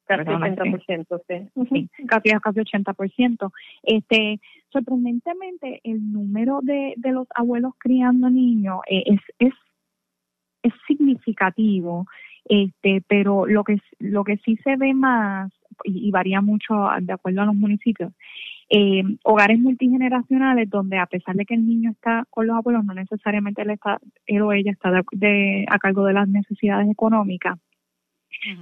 [0.05, 1.21] Casi 80%,
[1.69, 1.89] sí.
[2.07, 3.51] casi, casi 80%.
[3.83, 4.39] Este,
[4.69, 9.53] sorprendentemente, el número de, de los abuelos criando niños eh, es, es,
[10.61, 12.05] es significativo,
[12.45, 15.51] este, pero lo que, lo que sí se ve más,
[15.85, 18.11] y, varía mucho de acuerdo a los municipios,
[18.69, 22.93] eh, hogares multigeneracionales donde a pesar de que el niño está con los abuelos, no
[22.93, 27.59] necesariamente él, está, él o ella está de, a cargo de las necesidades económicas,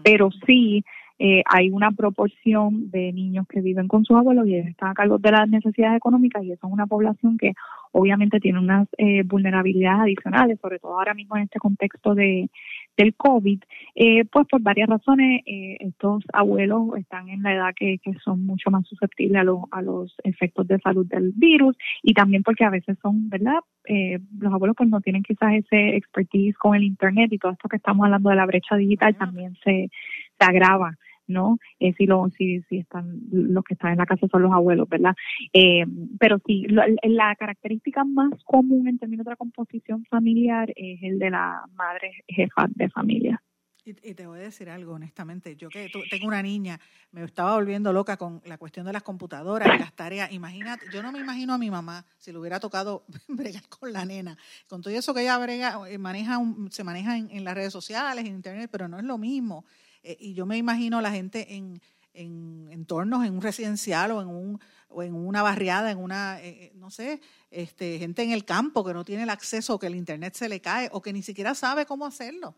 [0.04, 0.84] pero sí
[1.24, 5.20] eh, hay una proporción de niños que viven con sus abuelos y están a cargo
[5.20, 7.54] de las necesidades económicas y eso es una población que
[7.92, 12.50] obviamente tiene unas eh, vulnerabilidades adicionales, sobre todo ahora mismo en este contexto de
[12.98, 13.60] del COVID,
[13.96, 18.46] eh, pues por varias razones eh, estos abuelos están en la edad que, que son
[18.46, 22.66] mucho más susceptibles a, los a los efectos de salud del virus y también porque
[22.66, 23.60] a veces son, ¿verdad?
[23.86, 27.70] Eh, los abuelos pues no tienen quizás ese expertise con el Internet y todo esto
[27.70, 29.90] que estamos hablando de la brecha digital también se,
[30.38, 30.96] se agrava.
[31.32, 31.58] ¿No?
[31.80, 34.88] Eh, si, lo, si, si están, los que están en la casa son los abuelos,
[34.90, 35.16] ¿verdad?
[35.54, 35.86] Eh,
[36.20, 41.30] pero sí, la característica más común en términos de la composición familiar es el de
[41.30, 43.42] la madre jefa de familia.
[43.84, 46.80] Y, te voy a decir algo, honestamente, yo que tengo una niña,
[47.12, 50.32] me estaba volviendo loca con la cuestión de las computadoras las tareas.
[50.32, 54.06] Imagínate, yo no me imagino a mi mamá si le hubiera tocado bregar con la
[54.06, 56.38] nena, con todo eso que ella brega, eh, maneja
[56.70, 59.66] se maneja en, en las redes sociales, en internet, pero no es lo mismo.
[60.04, 61.80] Eh, y yo me imagino la gente en,
[62.14, 64.60] en entornos, en un residencial o en, un,
[64.90, 68.84] o en una barriada, en una, eh, eh, no sé, este, gente en el campo
[68.84, 71.22] que no tiene el acceso o que el internet se le cae o que ni
[71.22, 72.56] siquiera sabe cómo hacerlo.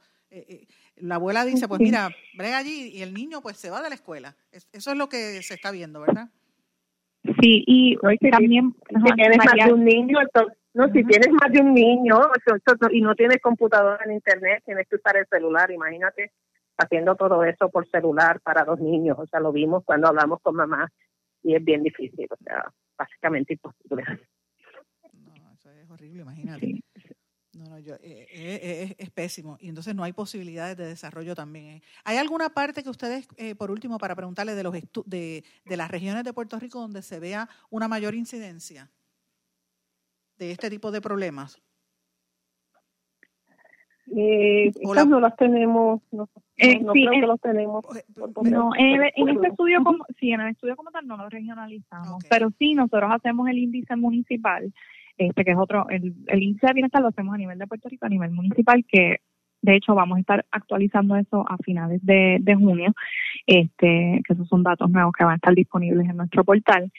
[0.95, 3.95] la abuela dice, pues mira, brega allí y el niño pues se va de la
[3.95, 4.35] escuela.
[4.51, 6.29] eso es lo que se está viendo, ¿verdad?
[7.39, 7.95] Sí, y
[8.31, 8.75] también...
[8.89, 10.17] Si tienes más de un niño,
[10.73, 12.19] no, si tienes más de un niño
[12.91, 16.31] y no tienes computadora en internet, tienes que usar el celular, imagínate
[16.77, 19.17] haciendo todo eso por celular para dos niños.
[19.19, 20.91] O sea, lo vimos cuando hablamos con mamá
[21.43, 24.03] y es bien difícil, o sea, básicamente imposible.
[25.13, 26.83] No, eso es horrible, imagínate.
[27.53, 29.57] No, no, yo, eh, eh, es, pésimo.
[29.59, 31.65] Y entonces no hay posibilidades de desarrollo también.
[31.65, 31.81] ¿eh?
[32.03, 36.23] ¿Hay alguna parte que ustedes, por último, para preguntarle de, los de, de las regiones
[36.23, 38.89] de Puerto Rico donde se vea una mayor incidencia
[40.37, 41.61] de este tipo de problemas?
[44.15, 46.29] Eh, no las tenemos, no,
[46.63, 47.85] eh, no creo que los tenemos.
[48.43, 52.49] No, en, este estudio como, sí, en el estudio como tal no lo regionalizamos, pero
[52.57, 54.73] sí nosotros hacemos el índice municipal,
[55.17, 57.89] este que es otro, el, el índice de bienestar lo hacemos a nivel de Puerto
[57.89, 59.17] Rico, a nivel municipal, que
[59.61, 62.93] de hecho vamos a estar actualizando eso a finales de, de junio,
[63.47, 66.91] este que esos son datos nuevos que van a estar disponibles en nuestro portal.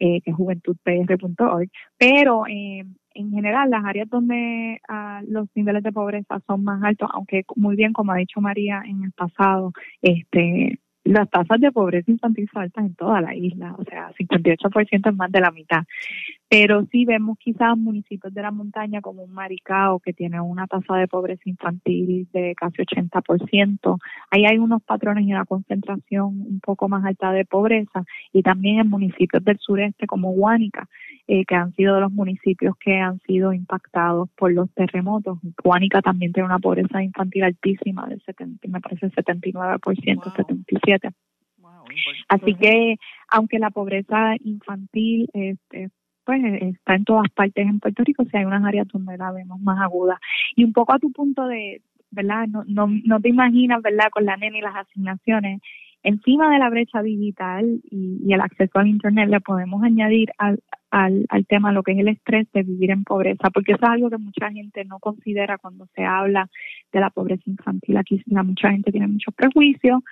[0.00, 5.92] eh, que es juventudpr.org, pero eh, en general las áreas donde ah, los niveles de
[5.92, 10.78] pobreza son más altos, aunque muy bien como ha dicho María en el pasado, este
[11.04, 15.16] las tasas de pobreza infantil son altas en toda la isla, o sea, 58% es
[15.16, 15.82] más de la mitad.
[16.48, 20.96] Pero sí vemos quizás municipios de la montaña como un Maricao que tiene una tasa
[20.96, 23.98] de pobreza infantil de casi 80%.
[24.30, 28.78] Ahí hay unos patrones y una concentración un poco más alta de pobreza y también
[28.78, 30.88] en municipios del sureste como Huánica,
[31.28, 35.38] eh, que han sido de los municipios que han sido impactados por los terremotos.
[35.62, 41.14] Huánica también tiene una pobreza infantil altísima del 70, me parece el 79%, 77%.
[42.28, 42.96] Así que,
[43.28, 45.90] aunque la pobreza infantil este,
[46.24, 49.60] pues está en todas partes en Puerto Rico, si hay unas áreas donde la vemos
[49.60, 50.20] más aguda.
[50.54, 52.46] Y un poco a tu punto de, ¿verdad?
[52.46, 54.10] No, no, no te imaginas, ¿verdad?
[54.10, 55.60] Con la nena y las asignaciones.
[56.04, 60.60] Encima de la brecha digital y, el acceso al Internet le podemos añadir al,
[60.90, 63.90] al, al tema lo que es el estrés de vivir en pobreza, porque eso es
[63.90, 66.48] algo que mucha gente no considera cuando se habla
[66.92, 67.96] de la pobreza infantil.
[67.96, 70.02] Aquí mucha gente tiene muchos prejuicios,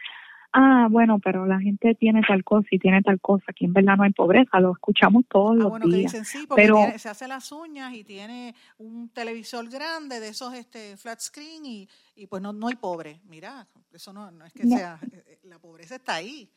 [0.52, 3.96] ah, bueno, pero la gente tiene tal cosa y tiene tal cosa, aquí en verdad
[3.96, 6.12] no hay pobreza, lo escuchamos todos ah, los bueno, días.
[6.12, 10.28] Que dicen, sí, porque pero, se hace las uñas y tiene un televisor grande de
[10.28, 13.20] esos este flat screen y, y pues no, no hay pobre.
[13.28, 16.48] Mira, eso no, no es que sea, eh, eh, la pobreza está ahí.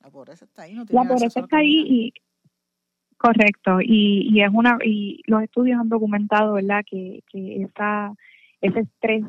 [0.00, 2.14] La pobreza está ahí, no tiene La pobreza está ahí y
[3.16, 6.84] correcto y, y es una y los estudios han documentado, ¿verdad?
[6.88, 8.12] Que que esa
[8.60, 9.24] ese estrés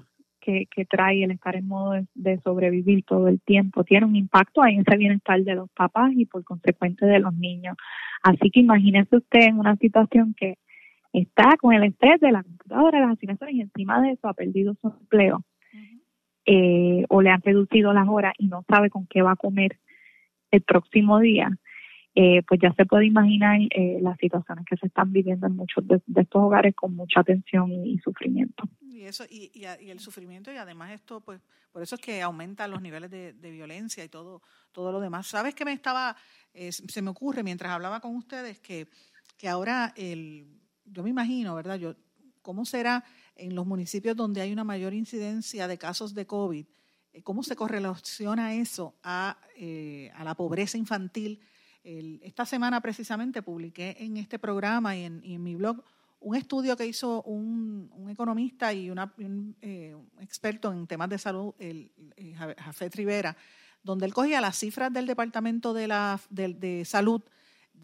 [0.70, 3.84] que, trae el estar en modo de, sobrevivir todo el tiempo.
[3.84, 7.76] Tiene un impacto en ese bienestar de los papás y por consecuente de los niños.
[8.24, 10.58] Así que imagínese usted en una situación que
[11.12, 14.76] está con el estrés de la computadora, las asignaciones y encima de eso ha perdido
[14.82, 15.44] su empleo
[16.46, 19.78] eh, o le han reducido las horas y no sabe con qué va a comer
[20.52, 21.50] el próximo día.
[22.20, 25.88] Eh, pues ya se puede imaginar eh, las situaciones que se están viviendo en muchos
[25.88, 28.64] de, estos hogares con mucha tensión y sufrimiento.
[28.82, 31.40] Y eso y, y, el sufrimiento y además esto pues
[31.72, 35.28] por eso es que aumenta los niveles de, violencia y todo todo lo demás.
[35.28, 36.16] Sabes que me estaba
[36.56, 38.88] eh, se me ocurre mientras hablaba con ustedes que
[39.38, 40.48] que ahora el
[40.86, 41.94] yo me imagino verdad yo
[42.42, 43.04] cómo será
[43.36, 46.66] en los municipios donde hay una mayor incidencia de casos de covid
[47.14, 51.42] eh, cómo se correlaciona eso a, eh, a la pobreza infantil
[52.22, 55.82] esta semana precisamente publiqué en este programa y en, mi blog
[56.20, 59.14] un estudio que hizo un, economista y una,
[59.62, 61.92] eh, un, experto en temas de salud, el,
[62.58, 63.38] Jafet Rivera,
[63.84, 67.22] donde él cogía las cifras del Departamento de, la, de, Salud,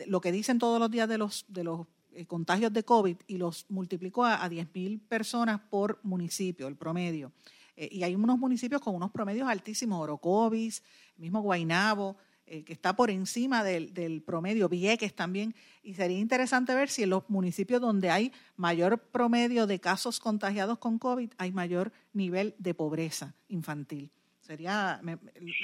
[0.07, 3.37] lo que dicen todos los días de los, de los eh, contagios de COVID, y
[3.37, 7.31] los multiplicó a, a 10.000 personas por municipio, el promedio.
[7.77, 10.83] Eh, y hay unos municipios con unos promedios altísimos, Orocovis,
[11.15, 16.75] mismo Guainabo, eh, que está por encima del, del, promedio, Vieques también, y sería interesante
[16.75, 21.51] ver si en los municipios donde hay mayor promedio de casos contagiados con COVID hay
[21.51, 24.11] mayor nivel de pobreza infantil.
[24.41, 25.01] Sería,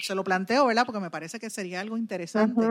[0.01, 0.85] se lo planteo, ¿verdad?
[0.85, 2.65] Porque me parece que sería algo interesante.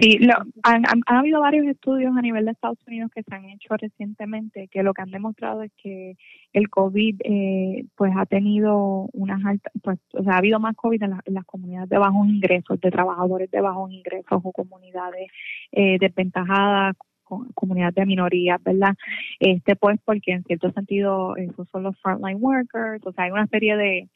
[0.00, 3.74] Sí, lo, han, habido varios estudios a nivel de Estados Unidos que se han hecho
[3.76, 6.16] recientemente que lo que han demostrado es que
[6.52, 11.02] el COVID eh, pues ha tenido unas altas, pues, o sea, ha habido más COVID
[11.02, 15.30] en, las comunidades de bajos ingresos, de trabajadores de bajos ingresos o comunidades
[15.72, 16.96] eh, desventajadas,
[17.54, 18.94] comunidades de minorías, ¿verdad?
[19.38, 23.46] Este, pues porque en cierto sentido esos son los frontline workers, o sea, hay una
[23.46, 24.08] serie de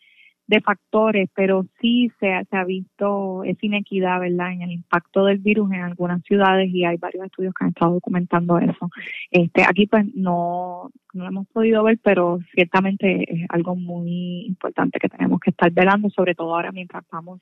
[0.47, 5.39] de factores, pero sí se, se ha visto esa inequidad, ¿verdad?, en el impacto del
[5.39, 8.91] virus en algunas ciudades y hay varios estudios que han estado documentando eso.
[9.31, 14.99] Este, aquí pues no, no lo hemos podido ver, pero ciertamente es algo muy importante
[14.99, 17.41] que tenemos que estar velando, sobre todo ahora mientras vamos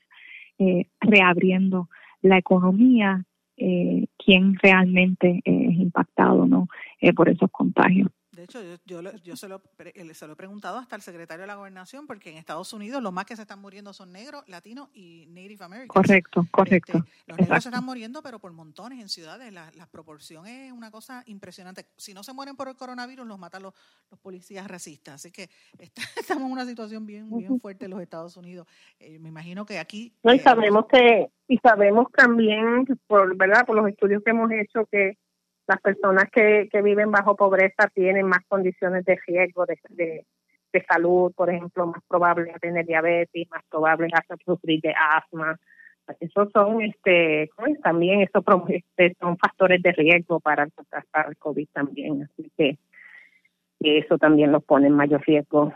[0.59, 1.89] eh, reabriendo
[2.21, 3.25] la economía,
[3.57, 6.67] eh, quién realmente es impactado, ¿no?,
[7.01, 8.09] eh, por esos contagios.
[8.43, 9.61] De hecho, yo, yo, se, lo,
[10.13, 13.13] se, lo, he preguntado hasta el secretario de la gobernación, porque en Estados Unidos los
[13.13, 15.87] más que se están muriendo son negros, latinos y Native Americans.
[15.87, 17.05] Correcto, este, correcto.
[17.25, 19.53] los negros se están muriendo, pero por montones en ciudades.
[19.53, 21.85] La, la, proporción es una cosa impresionante.
[21.95, 23.73] Si no se mueren por el coronavirus, los matan los,
[24.11, 25.15] los policías racistas.
[25.15, 25.49] Así que
[26.19, 28.67] estamos en una situación bien, bien fuerte en los Estados Unidos.
[28.99, 30.13] Eh, me imagino que aquí...
[30.21, 34.51] No, y eh, sabemos que y sabemos también, por verdad, por los estudios que hemos
[34.51, 35.17] hecho, que
[35.67, 41.31] las personas que, que viven bajo pobreza tienen más condiciones de riesgo de, de, salud,
[41.35, 45.57] por ejemplo, más probable tener diabetes, más probable a sufrir de asma.
[46.19, 47.49] Esos son, este,
[47.81, 50.67] también esos este, son factores de riesgo para,
[51.11, 52.77] para el COVID también, así que
[53.79, 55.73] eso también los pone en mayor riesgo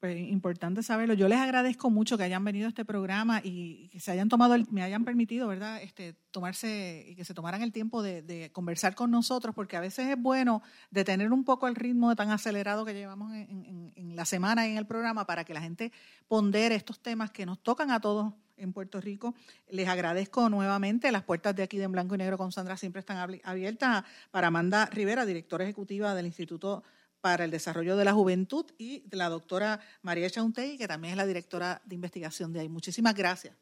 [0.00, 1.14] Pues importante saberlo.
[1.14, 4.56] Yo les agradezco mucho que hayan venido a este programa y que se hayan tomado,
[4.70, 5.82] me hayan permitido, ¿verdad?
[5.82, 10.06] Este, tomarse y que se tomaran el tiempo de, conversar con nosotros, porque a veces
[10.06, 14.68] es bueno detener un poco el ritmo tan acelerado que llevamos en, en la semana
[14.68, 15.90] y en el programa para que la gente
[16.28, 19.34] pondere estos temas que nos tocan a todos en Puerto Rico.
[19.68, 21.10] Les agradezco nuevamente.
[21.10, 24.46] Las puertas de aquí de En Blanco y Negro con Sandra siempre están abiertas para
[24.46, 26.84] Amanda Rivera, directora ejecutiva del Instituto
[27.20, 31.26] para el Desarrollo de la Juventud, y la doctora María Chauntey, que también es la
[31.26, 32.68] directora de investigación de ahí.
[32.68, 33.56] Muchísimas gracias.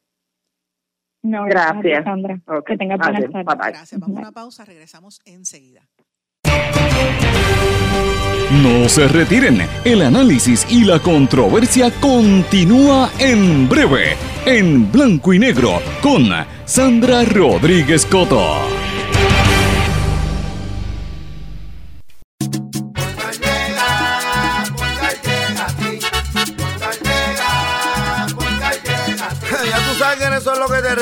[1.23, 2.41] No, gracias, Sandra.
[2.67, 3.57] Que tenga buenas tardes.
[3.59, 4.01] Gracias.
[4.01, 5.89] Vamos a una pausa, regresamos enseguida.
[8.63, 15.81] No se retiren, el análisis y la controversia continúa en breve, en blanco y negro,
[16.01, 16.29] con
[16.65, 18.86] Sandra Rodríguez Coto.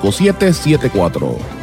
[0.00, 1.58] 5774.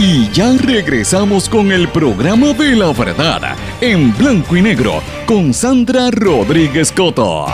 [0.00, 6.10] Y ya regresamos con el programa de la verdad en blanco y negro con Sandra
[6.12, 7.46] Rodríguez Coto.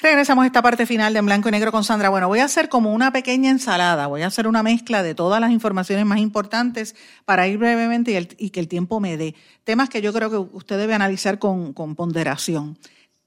[0.00, 2.08] Regresamos a esta parte final de En Blanco y Negro con Sandra.
[2.08, 5.40] Bueno, voy a hacer como una pequeña ensalada, voy a hacer una mezcla de todas
[5.40, 9.36] las informaciones más importantes para ir brevemente y, que el tiempo me dé.
[9.62, 12.76] Temas que yo creo que usted debe analizar con ponderación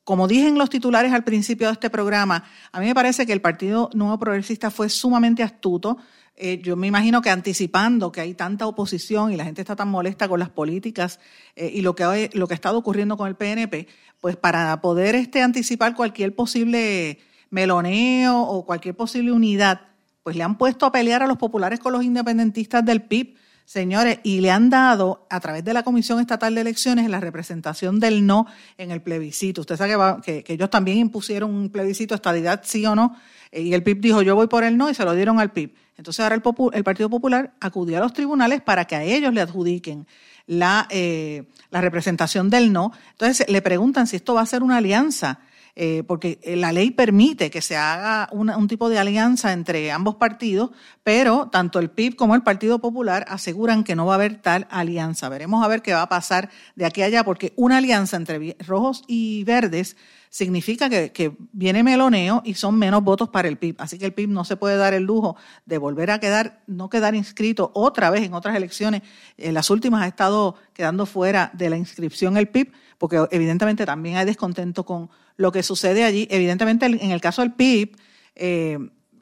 [0.05, 3.33] como dije en los titulares al principio de este programa, a mí me parece que
[3.33, 5.97] el Partido Nuevo Progresista fue sumamente astuto.
[6.35, 9.89] Eh, yo me imagino que anticipando que hay tanta oposición y la gente está tan
[9.89, 11.19] molesta con las políticas
[11.55, 13.87] eh, y lo que, lo que ha estado ocurriendo con el PNP,
[14.21, 17.17] pues para poder este, anticipar cualquier posible
[17.49, 19.81] meloneo o cualquier posible unidad,
[20.21, 24.19] pues le han puesto a pelear a los populares con los independentistas del PIB Señores,
[24.21, 28.25] y le han dado a través de la Comisión Estatal de Elecciones la representación del
[28.27, 28.45] no
[28.77, 29.61] en el plebiscito.
[29.61, 33.17] Usted sabe que, ellos también impusieron un plebiscito, estadidad sí o no,
[33.51, 35.51] eh, y el PIB dijo yo voy por el no y se lo dieron al
[35.51, 35.73] PIB.
[35.97, 36.43] Entonces ahora el,
[36.73, 40.05] el Partido Popular acudió a los tribunales para que a ellos le adjudiquen
[40.45, 42.91] la, eh, la representación del no.
[43.13, 45.39] Entonces le preguntan si esto va a ser una alianza
[45.77, 50.15] eh, porque eh, la ley permite que se haga un tipo de alianza entre ambos
[50.15, 50.71] partidos,
[51.03, 54.67] pero tanto el PIB como el Partido Popular aseguran que no va a haber tal
[54.69, 55.27] alianza.
[55.27, 58.55] Veremos a ver qué va a pasar de aquí a allá, porque una alianza entre
[58.65, 59.97] rojos y verdes
[60.29, 63.75] significa que, viene meloneo y son menos votos para el PIB.
[63.79, 66.89] Así que el PIB no se puede dar el lujo de volver a quedar, no
[66.89, 69.01] quedar inscrito otra vez en otras elecciones.
[69.37, 74.17] En las últimas ha estado quedando fuera de la inscripción el PIB, porque evidentemente también
[74.17, 76.27] hay descontento con lo que sucede allí.
[76.29, 77.95] Evidentemente, en el caso del PIB,
[78.35, 78.77] eh,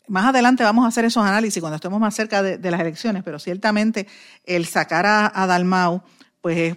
[0.08, 3.40] más adelante vamos a hacer esos análisis cuando estemos más cerca de, las elecciones, pero
[3.40, 4.08] ciertamente
[4.46, 6.04] el sacar a, Dalmau
[6.42, 6.76] pues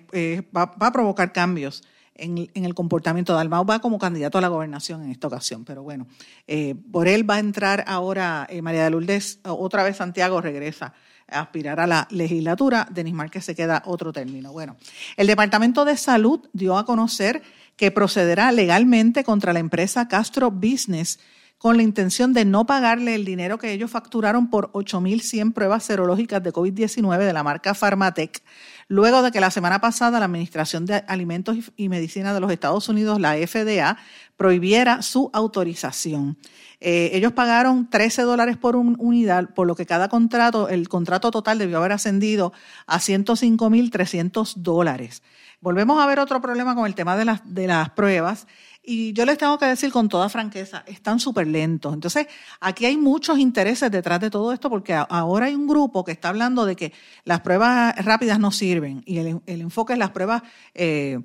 [0.56, 1.82] va, a provocar cambios
[2.18, 3.34] en, el comportamiento.
[3.34, 6.06] Dalmau va como candidato a la gobernación en esta ocasión, pero bueno,
[6.46, 10.94] eh, por él va a entrar ahora eh, María de Lourdes, otra vez Santiago regresa
[11.28, 14.52] a aspirar a la legislatura, Denis Márquez se queda otro término.
[14.52, 14.76] Bueno,
[15.16, 17.42] el Departamento de Salud dio a conocer
[17.76, 21.18] que procederá legalmente contra la empresa Castro Business
[21.58, 26.42] con la intención de no pagarle el dinero que ellos facturaron por 8.100 pruebas serológicas
[26.42, 28.42] de COVID-19 de la marca Pharmatech,
[28.88, 32.88] luego de que la semana pasada la Administración de Alimentos y Medicina de los Estados
[32.88, 33.96] Unidos, la FDA,
[34.36, 36.36] prohibiera su autorización.
[36.80, 41.58] Eh, ellos pagaron 13 dólares por unidad, por lo que cada contrato, el contrato total
[41.58, 42.52] debió haber ascendido
[42.86, 45.22] a 105.300 dólares.
[45.66, 48.46] Volvemos a ver otro problema con el tema de las, de las pruebas.
[48.84, 51.92] Y yo les tengo que decir con toda franqueza, están súper lentos.
[51.92, 52.28] Entonces,
[52.60, 56.28] aquí hay muchos intereses detrás de todo esto porque ahora hay un grupo que está
[56.28, 56.92] hablando de que
[57.24, 61.18] las pruebas rápidas no sirven y el, enfoque es las pruebas, eh,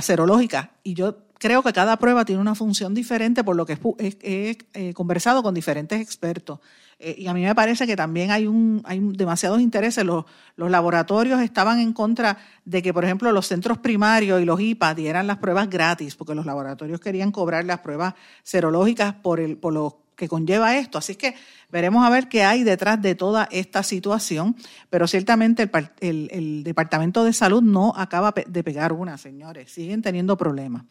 [0.00, 0.68] serológicas.
[0.84, 3.78] Y yo creo que cada prueba tiene una función diferente, por lo que
[4.20, 6.60] he, conversado con diferentes expertos.
[6.98, 10.04] Eh, y a mí me parece que también hay, un, hay demasiados intereses.
[10.04, 10.24] Los,
[10.56, 14.94] los, laboratorios estaban en contra de que, por ejemplo, los centros primarios y los IPA
[14.94, 19.72] dieran las pruebas gratis, porque los laboratorios querían cobrar las pruebas serológicas por, el, por
[19.72, 20.98] los que conlleva esto.
[20.98, 21.34] Así que
[21.70, 24.56] veremos a ver qué hay detrás de toda esta situación,
[24.90, 25.70] pero ciertamente
[26.00, 30.82] el, Departamento de Salud no acaba de pegar una, señores, siguen teniendo problemas.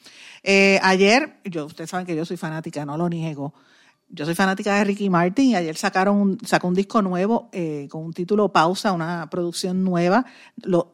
[0.42, 3.54] Eh, ayer, yo, ustedes saben que yo soy fanática, no lo niego.
[4.10, 8.06] Yo soy fanática de Ricky Martin y ayer sacaron sacó un disco nuevo eh, con
[8.06, 10.26] un título Pausa, una producción nueva.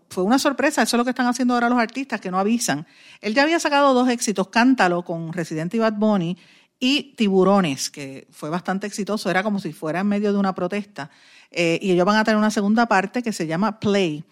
[0.09, 2.87] Fue una sorpresa, eso es lo que están haciendo ahora los artistas que no avisan.
[3.21, 6.37] Él ya había sacado dos éxitos, Cántalo con Residente y Bad Bunny
[6.79, 11.11] y Tiburones, que fue bastante exitoso, era como si fuera en medio de una protesta.
[11.51, 14.23] Eh, y ellos van a tener una segunda parte que se llama Play,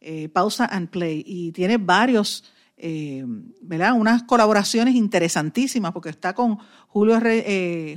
[0.00, 2.42] eh, Pausa and Play, y tiene varios,
[2.80, 3.24] eh,
[3.62, 3.94] ¿verdad?
[3.94, 6.58] Unas colaboraciones interesantísimas, porque está con
[6.88, 7.20] Julio,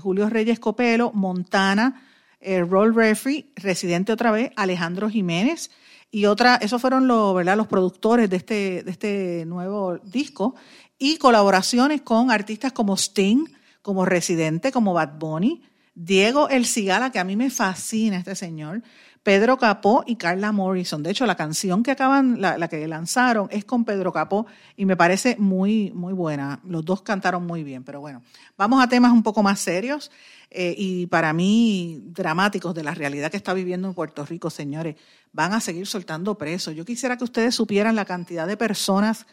[0.02, 2.04] Julio Reyes Copelo, Montana,
[2.42, 5.72] Roll Referee, Residente otra vez, Alejandro Jiménez,
[6.12, 7.58] y otra, esos fueron los, ¿verdad?
[7.58, 10.54] los productores de este, de este nuevo disco,
[11.00, 13.46] y colaboraciones con artistas como Sting,
[13.82, 15.64] como residente, como Bad Bunny,
[15.96, 18.84] Diego El Cigala, que a mí me fascina este señor,
[19.24, 21.02] Pedro Capó y Carla Morrison.
[21.02, 24.46] De hecho, la canción que acaban, la, que lanzaron es con Pedro Capó
[24.76, 26.60] y me parece muy, muy buena.
[26.66, 28.22] Los dos cantaron muy bien, pero bueno,
[28.58, 30.12] vamos a temas un poco más serios
[30.52, 34.98] eh, y para mí dramáticos de la realidad que está viviendo en Puerto Rico, señores.
[35.32, 36.76] Van a seguir soltando presos.
[36.76, 39.26] Yo quisiera que ustedes supieran la cantidad de personas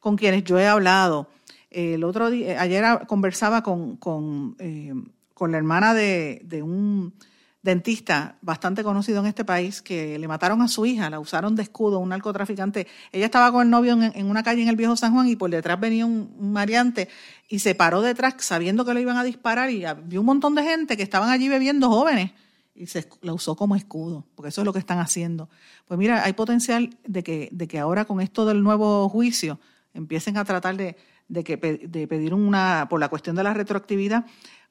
[0.00, 1.28] con quienes yo he hablado
[1.74, 4.94] el otro día, ayer conversaba con, con, eh,
[5.34, 7.12] con la hermana de, de, un
[7.64, 11.62] dentista bastante conocido en este país que le mataron a su hija, la usaron de
[11.62, 12.86] escudo, un narcotraficante.
[13.10, 15.50] Ella estaba con el novio en, una calle en el viejo San Juan y por
[15.50, 16.94] detrás venía un, un,
[17.48, 20.62] y se paró detrás sabiendo que le iban a disparar y vio un montón de
[20.62, 22.32] gente que estaban allí bebiendo jóvenes
[22.74, 25.48] y se la usó como escudo, porque eso es lo que están haciendo.
[25.88, 29.58] Pues mira, hay potencial de que, de que ahora con esto del nuevo juicio
[29.94, 30.96] empiecen a tratar de
[31.28, 34.26] de, que, de pedir una, por la cuestión de la retroactividad,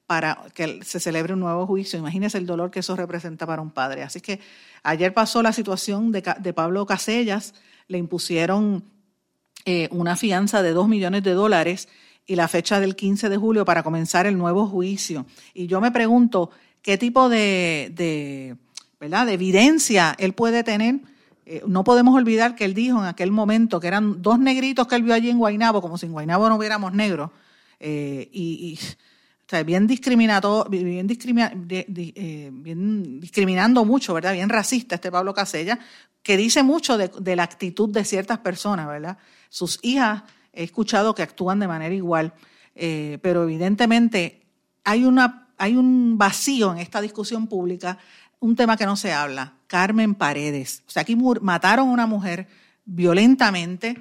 [0.05, 1.97] para que se celebre un nuevo juicio.
[1.99, 4.03] Imagínese el dolor que eso representa para un padre.
[4.03, 4.39] Así que
[4.83, 7.53] ayer pasó la situación de, Pablo Casellas,
[7.87, 8.83] le impusieron
[9.65, 11.87] eh, una fianza de dos millones de dólares
[12.25, 15.25] y la fecha del 15 de julio para comenzar el nuevo juicio.
[15.53, 16.51] Y yo me pregunto,
[16.81, 18.57] ¿qué tipo de, de,
[18.99, 19.25] ¿verdad?
[19.25, 21.01] de evidencia él puede tener
[21.45, 24.95] eh, no podemos olvidar que él dijo en aquel momento que eran dos negritos que
[24.95, 27.31] él vio allí en Guainabo, como si en Guainabo no hubiéramos negros,
[27.79, 28.79] eh, y,
[29.65, 34.33] bien discriminado, bien, eh, bien, discriminando mucho, ¿verdad?
[34.33, 35.79] Bien racista este Pablo Casella,
[36.21, 39.17] que dice mucho de, la actitud de ciertas personas, ¿verdad?
[39.49, 42.33] Sus hijas he escuchado que actúan de manera igual,
[42.73, 44.41] pero evidentemente
[44.83, 47.99] hay, una, hay un vacío en esta discusión pública
[48.43, 50.83] un tema que no se habla, Carmen Paredes.
[50.85, 52.47] O sea, aquí mataron a una mujer
[52.83, 53.97] violentamente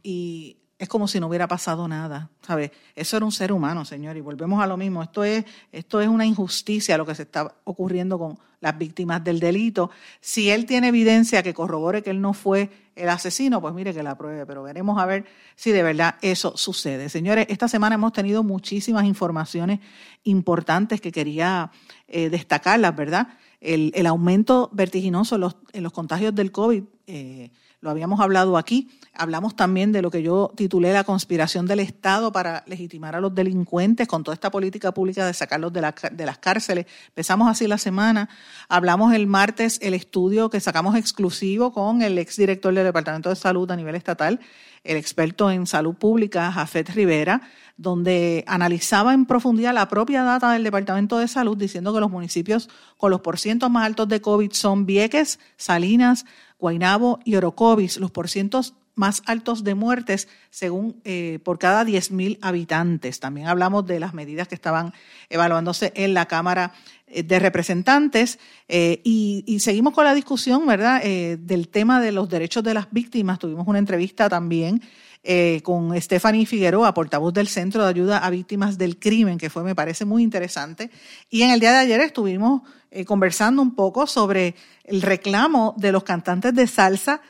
[0.00, 2.70] y es como si no hubiera pasado nada, ¿sabes?
[2.96, 5.02] Eso era un ser humano, señor, y volvemos a lo mismo.
[5.02, 9.40] Esto es, esto es una injusticia lo que se está ocurriendo con las víctimas del
[9.40, 9.90] delito.
[10.22, 14.02] Si él tiene evidencia que corrobore que él no fue el asesino, pues mire que
[14.02, 17.10] la pruebe, pero veremos a ver si de verdad eso sucede.
[17.10, 19.80] Señores, esta semana hemos tenido muchísimas informaciones
[20.24, 21.70] importantes que quería
[22.08, 23.28] eh, destacarlas, ¿verdad?
[23.60, 27.50] el, aumento vertiginoso en los, en los, contagios del COVID, eh,
[27.80, 28.90] lo habíamos hablado aquí.
[29.14, 33.34] Hablamos también de lo que yo titulé la conspiración del Estado para legitimar a los
[33.34, 36.86] delincuentes con toda esta política pública de sacarlos de, de las cárceles.
[37.08, 38.28] Empezamos así la semana.
[38.68, 43.70] Hablamos el martes el estudio que sacamos exclusivo con el exdirector del Departamento de Salud
[43.70, 44.40] a nivel estatal,
[44.84, 47.42] el experto en salud pública, Jafet Rivera,
[47.76, 52.68] donde analizaba en profundidad la propia data del Departamento de Salud, diciendo que los municipios
[52.98, 56.26] con los porcientos más altos de COVID son Vieques, Salinas,
[56.60, 63.18] Guaynabo y Orocovis, los porcientos más altos de muertes según eh, por cada 10.000 habitantes.
[63.18, 64.92] También hablamos de las medidas que estaban
[65.30, 66.72] evaluándose en la Cámara
[67.06, 68.38] eh, de Representantes
[68.68, 73.38] eh, y, seguimos con la discusión, ¿verdad?, del tema de los derechos de las víctimas.
[73.38, 74.82] Tuvimos una entrevista también
[75.22, 79.62] eh, con Stephanie Figueroa, portavoz del Centro de Ayuda a Víctimas del Crimen, que fue,
[79.62, 80.90] me parece, muy interesante.
[81.28, 84.54] Y en el día de ayer estuvimos eh, conversando un poco sobre
[84.84, 87.20] el reclamo de los cantantes de salsa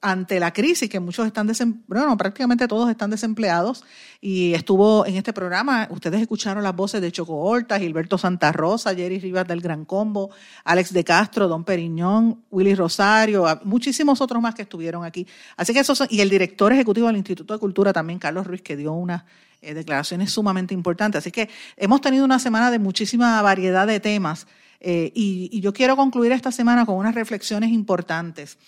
[0.00, 3.84] ante la crisis, que muchos están desempleados, bueno, prácticamente todos están desempleados,
[4.20, 8.94] y estuvo en este programa, ustedes escucharon las voces de Choco Horta, Gilberto Santa Rosa,
[8.94, 10.30] Jerry Rivas del Gran Combo,
[10.64, 15.26] Alex de Castro, Don Periñón, Willy Rosario, muchísimos otros más que estuvieron aquí.
[15.56, 18.76] Así que eso y el director ejecutivo del Instituto de Cultura también, Carlos Ruiz, que
[18.76, 19.24] dio unas
[19.60, 21.18] eh, declaraciones sumamente importantes.
[21.18, 24.46] Así que hemos tenido una semana de muchísima variedad de temas.
[24.80, 28.58] Eh, y, yo quiero concluir esta semana con unas reflexiones importantes.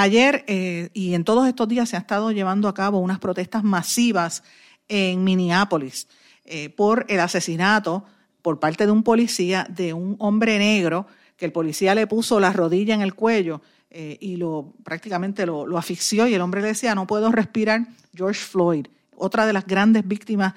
[0.00, 3.64] Ayer eh, y en todos estos días se han estado llevando a cabo unas protestas
[3.64, 4.44] masivas
[4.86, 6.06] en Minneapolis
[6.44, 8.04] eh, por el asesinato
[8.40, 12.52] por parte de un policía de un hombre negro que el policía le puso la
[12.52, 16.94] rodilla en el cuello y lo prácticamente lo, lo asfixió y el hombre le decía
[16.94, 18.86] no puedo respirar George Floyd
[19.16, 20.54] otra de las grandes víctimas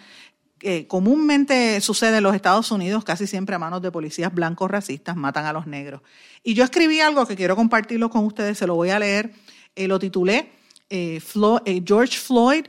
[0.62, 5.16] que comúnmente sucede en los Estados Unidos, casi siempre a manos de policías blancos racistas,
[5.16, 6.01] matan a los negros.
[6.43, 9.34] Y yo escribí algo que quiero compartirlo con ustedes, se lo voy a leer,
[9.76, 10.51] eh, lo titulé
[10.91, 11.20] eh,
[11.66, 12.68] eh, George Floyd,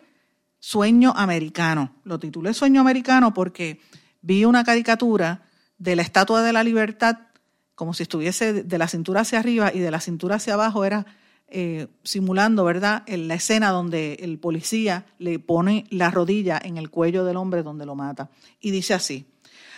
[0.58, 1.94] Sueño Americano.
[2.04, 3.78] Lo titulé Sueño Americano porque
[4.22, 5.42] vi una caricatura
[5.76, 7.18] de la Estatua de la Libertad
[7.74, 11.04] como si estuviese de la cintura hacia arriba y de la cintura hacia abajo era
[11.54, 16.88] eh, simulando, ¿verdad?, en la escena donde el policía le pone la rodilla en el
[16.88, 18.30] cuello del hombre donde lo mata.
[18.60, 19.26] Y dice así,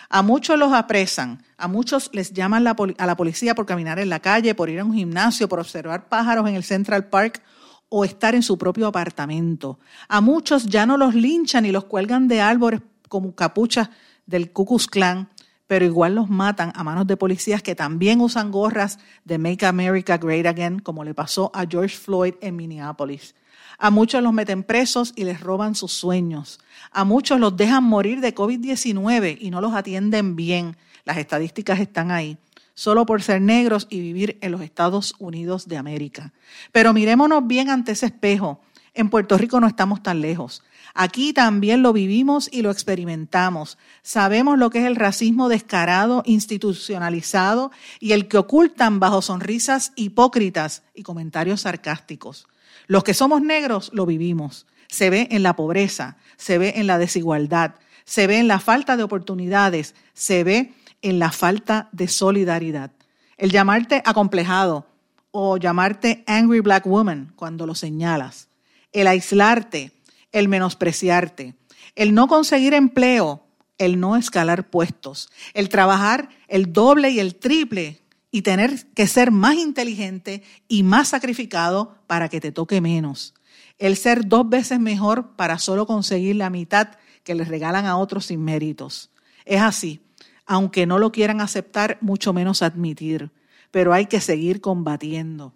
[0.08, 4.20] a muchos los apresan, a muchos les llaman a la policía por caminar en la
[4.20, 7.42] calle, por ir a un gimnasio, por observar pájaros en el Central Park
[7.88, 9.80] o estar en su propio apartamento.
[10.08, 13.90] A muchos ya no los linchan y los cuelgan de árboles como capuchas
[14.26, 15.28] del Ku Klux Klan
[15.74, 20.18] pero igual los matan a manos de policías que también usan gorras de Make America
[20.18, 23.34] Great Again, como le pasó a George Floyd en Minneapolis.
[23.76, 26.60] A muchos los meten presos y les roban sus sueños.
[26.92, 30.76] A muchos los dejan morir de COVID-19 y no los atienden bien.
[31.04, 32.38] Las estadísticas están ahí,
[32.74, 36.32] solo por ser negros y vivir en los Estados Unidos de América.
[36.70, 38.60] Pero mirémonos bien ante ese espejo.
[38.94, 40.62] En Puerto Rico no estamos tan lejos.
[40.94, 43.78] Aquí también lo vivimos y lo experimentamos.
[44.02, 50.84] Sabemos lo que es el racismo descarado, institucionalizado y el que ocultan bajo sonrisas hipócritas
[50.94, 52.46] y comentarios sarcásticos.
[52.86, 54.66] Los que somos negros lo vivimos.
[54.86, 57.74] Se ve en la pobreza, se ve en la desigualdad,
[58.04, 62.92] se ve en la falta de oportunidades, se ve en la falta de solidaridad.
[63.36, 64.86] El llamarte acomplejado
[65.32, 68.46] o llamarte angry black woman cuando lo señalas.
[68.92, 69.90] El aislarte
[70.34, 71.54] el menospreciarte,
[71.94, 73.46] el no conseguir empleo,
[73.78, 79.30] el no escalar puestos, el trabajar el doble y el triple y tener que ser
[79.30, 83.32] más inteligente y más sacrificado para que te toque menos.
[83.78, 86.88] El ser dos veces mejor para solo conseguir la mitad
[87.22, 89.10] que les regalan a otros sin méritos.
[89.44, 90.00] Es así,
[90.46, 93.30] aunque no lo quieran aceptar, mucho menos admitir,
[93.70, 95.54] pero hay que seguir combatiendo.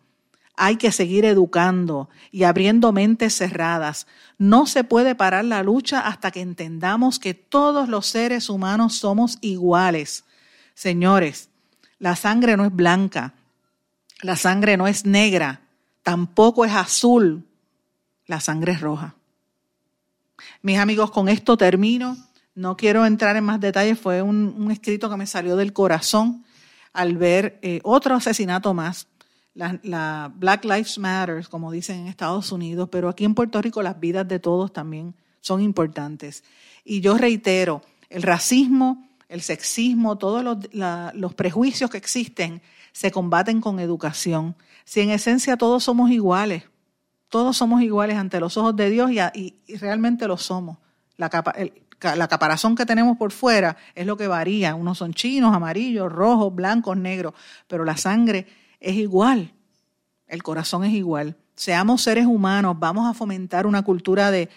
[0.61, 4.07] Hay que seguir educando y abriendo mentes cerradas.
[4.39, 9.39] No se puede parar la lucha hasta que entendamos que todos los seres humanos somos
[9.41, 10.25] iguales.
[10.75, 11.49] Señores,
[11.99, 13.35] la sangre no es blanca,
[14.23, 15.63] la sangre no es negra,
[16.03, 17.45] tampoco es azul,
[18.27, 19.17] la sangre es roja.
[20.63, 22.17] Mis amigos, con esto termino.
[22.55, 26.45] No quiero entrar en más detalles, fue un, escrito que me salió del corazón
[26.93, 29.08] al ver eh, otro asesinato más
[29.59, 33.99] la, Black Lives Matter, como dicen en Estados Unidos, pero aquí en Puerto Rico las
[33.99, 36.45] vidas de todos también son importantes.
[36.85, 43.81] Y yo reitero, el racismo, el sexismo, todos los, prejuicios que existen se combaten con
[43.81, 44.57] educación.
[44.85, 46.65] Si en esencia todos somos iguales,
[47.29, 50.79] todos somos iguales ante los ojos de Dios y, realmente lo somos.
[51.17, 51.31] La,
[52.01, 54.77] la caparazón que tenemos por fuera es lo que varía.
[54.77, 57.35] Unos son chinos, amarillos, rojos, blancos, negros,
[57.67, 58.47] pero la sangre
[58.81, 59.53] es igual,
[60.27, 61.37] el corazón es igual.
[61.55, 64.49] Seamos seres humanos, vamos a fomentar una cultura de,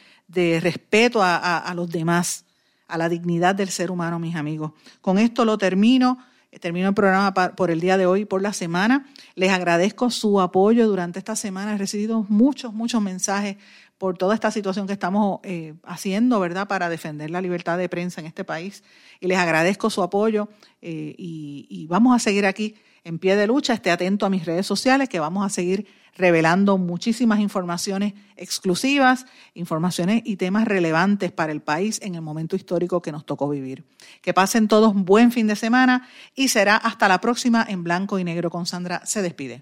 [0.62, 2.46] respeto a, los demás,
[2.88, 4.74] a la dignidad del ser humano, mis amigos.
[5.02, 6.20] Con esto lo termino.
[6.60, 9.08] Termino el programa por el día de hoy, por la semana.
[9.36, 11.74] Les agradezco su apoyo durante esta semana.
[11.74, 13.56] He recibido muchos, muchos mensajes
[13.98, 18.20] por toda esta situación que estamos eh, haciendo, ¿verdad?, para defender la libertad de prensa
[18.20, 18.84] en este país.
[19.22, 20.50] Y les agradezco su apoyo
[20.82, 23.74] eh, y vamos a seguir aquí en pie de lucha.
[23.74, 30.22] Esté atento a mis redes sociales que vamos a seguir revelando muchísimas informaciones exclusivas, informaciones
[30.26, 33.86] y temas relevantes para el país en el momento histórico que nos tocó vivir.
[34.22, 38.20] Que pasen todos un buen fin de semana y será hasta la próxima en blanco
[38.20, 39.06] y negro con Sandra.
[39.06, 39.62] Se despide.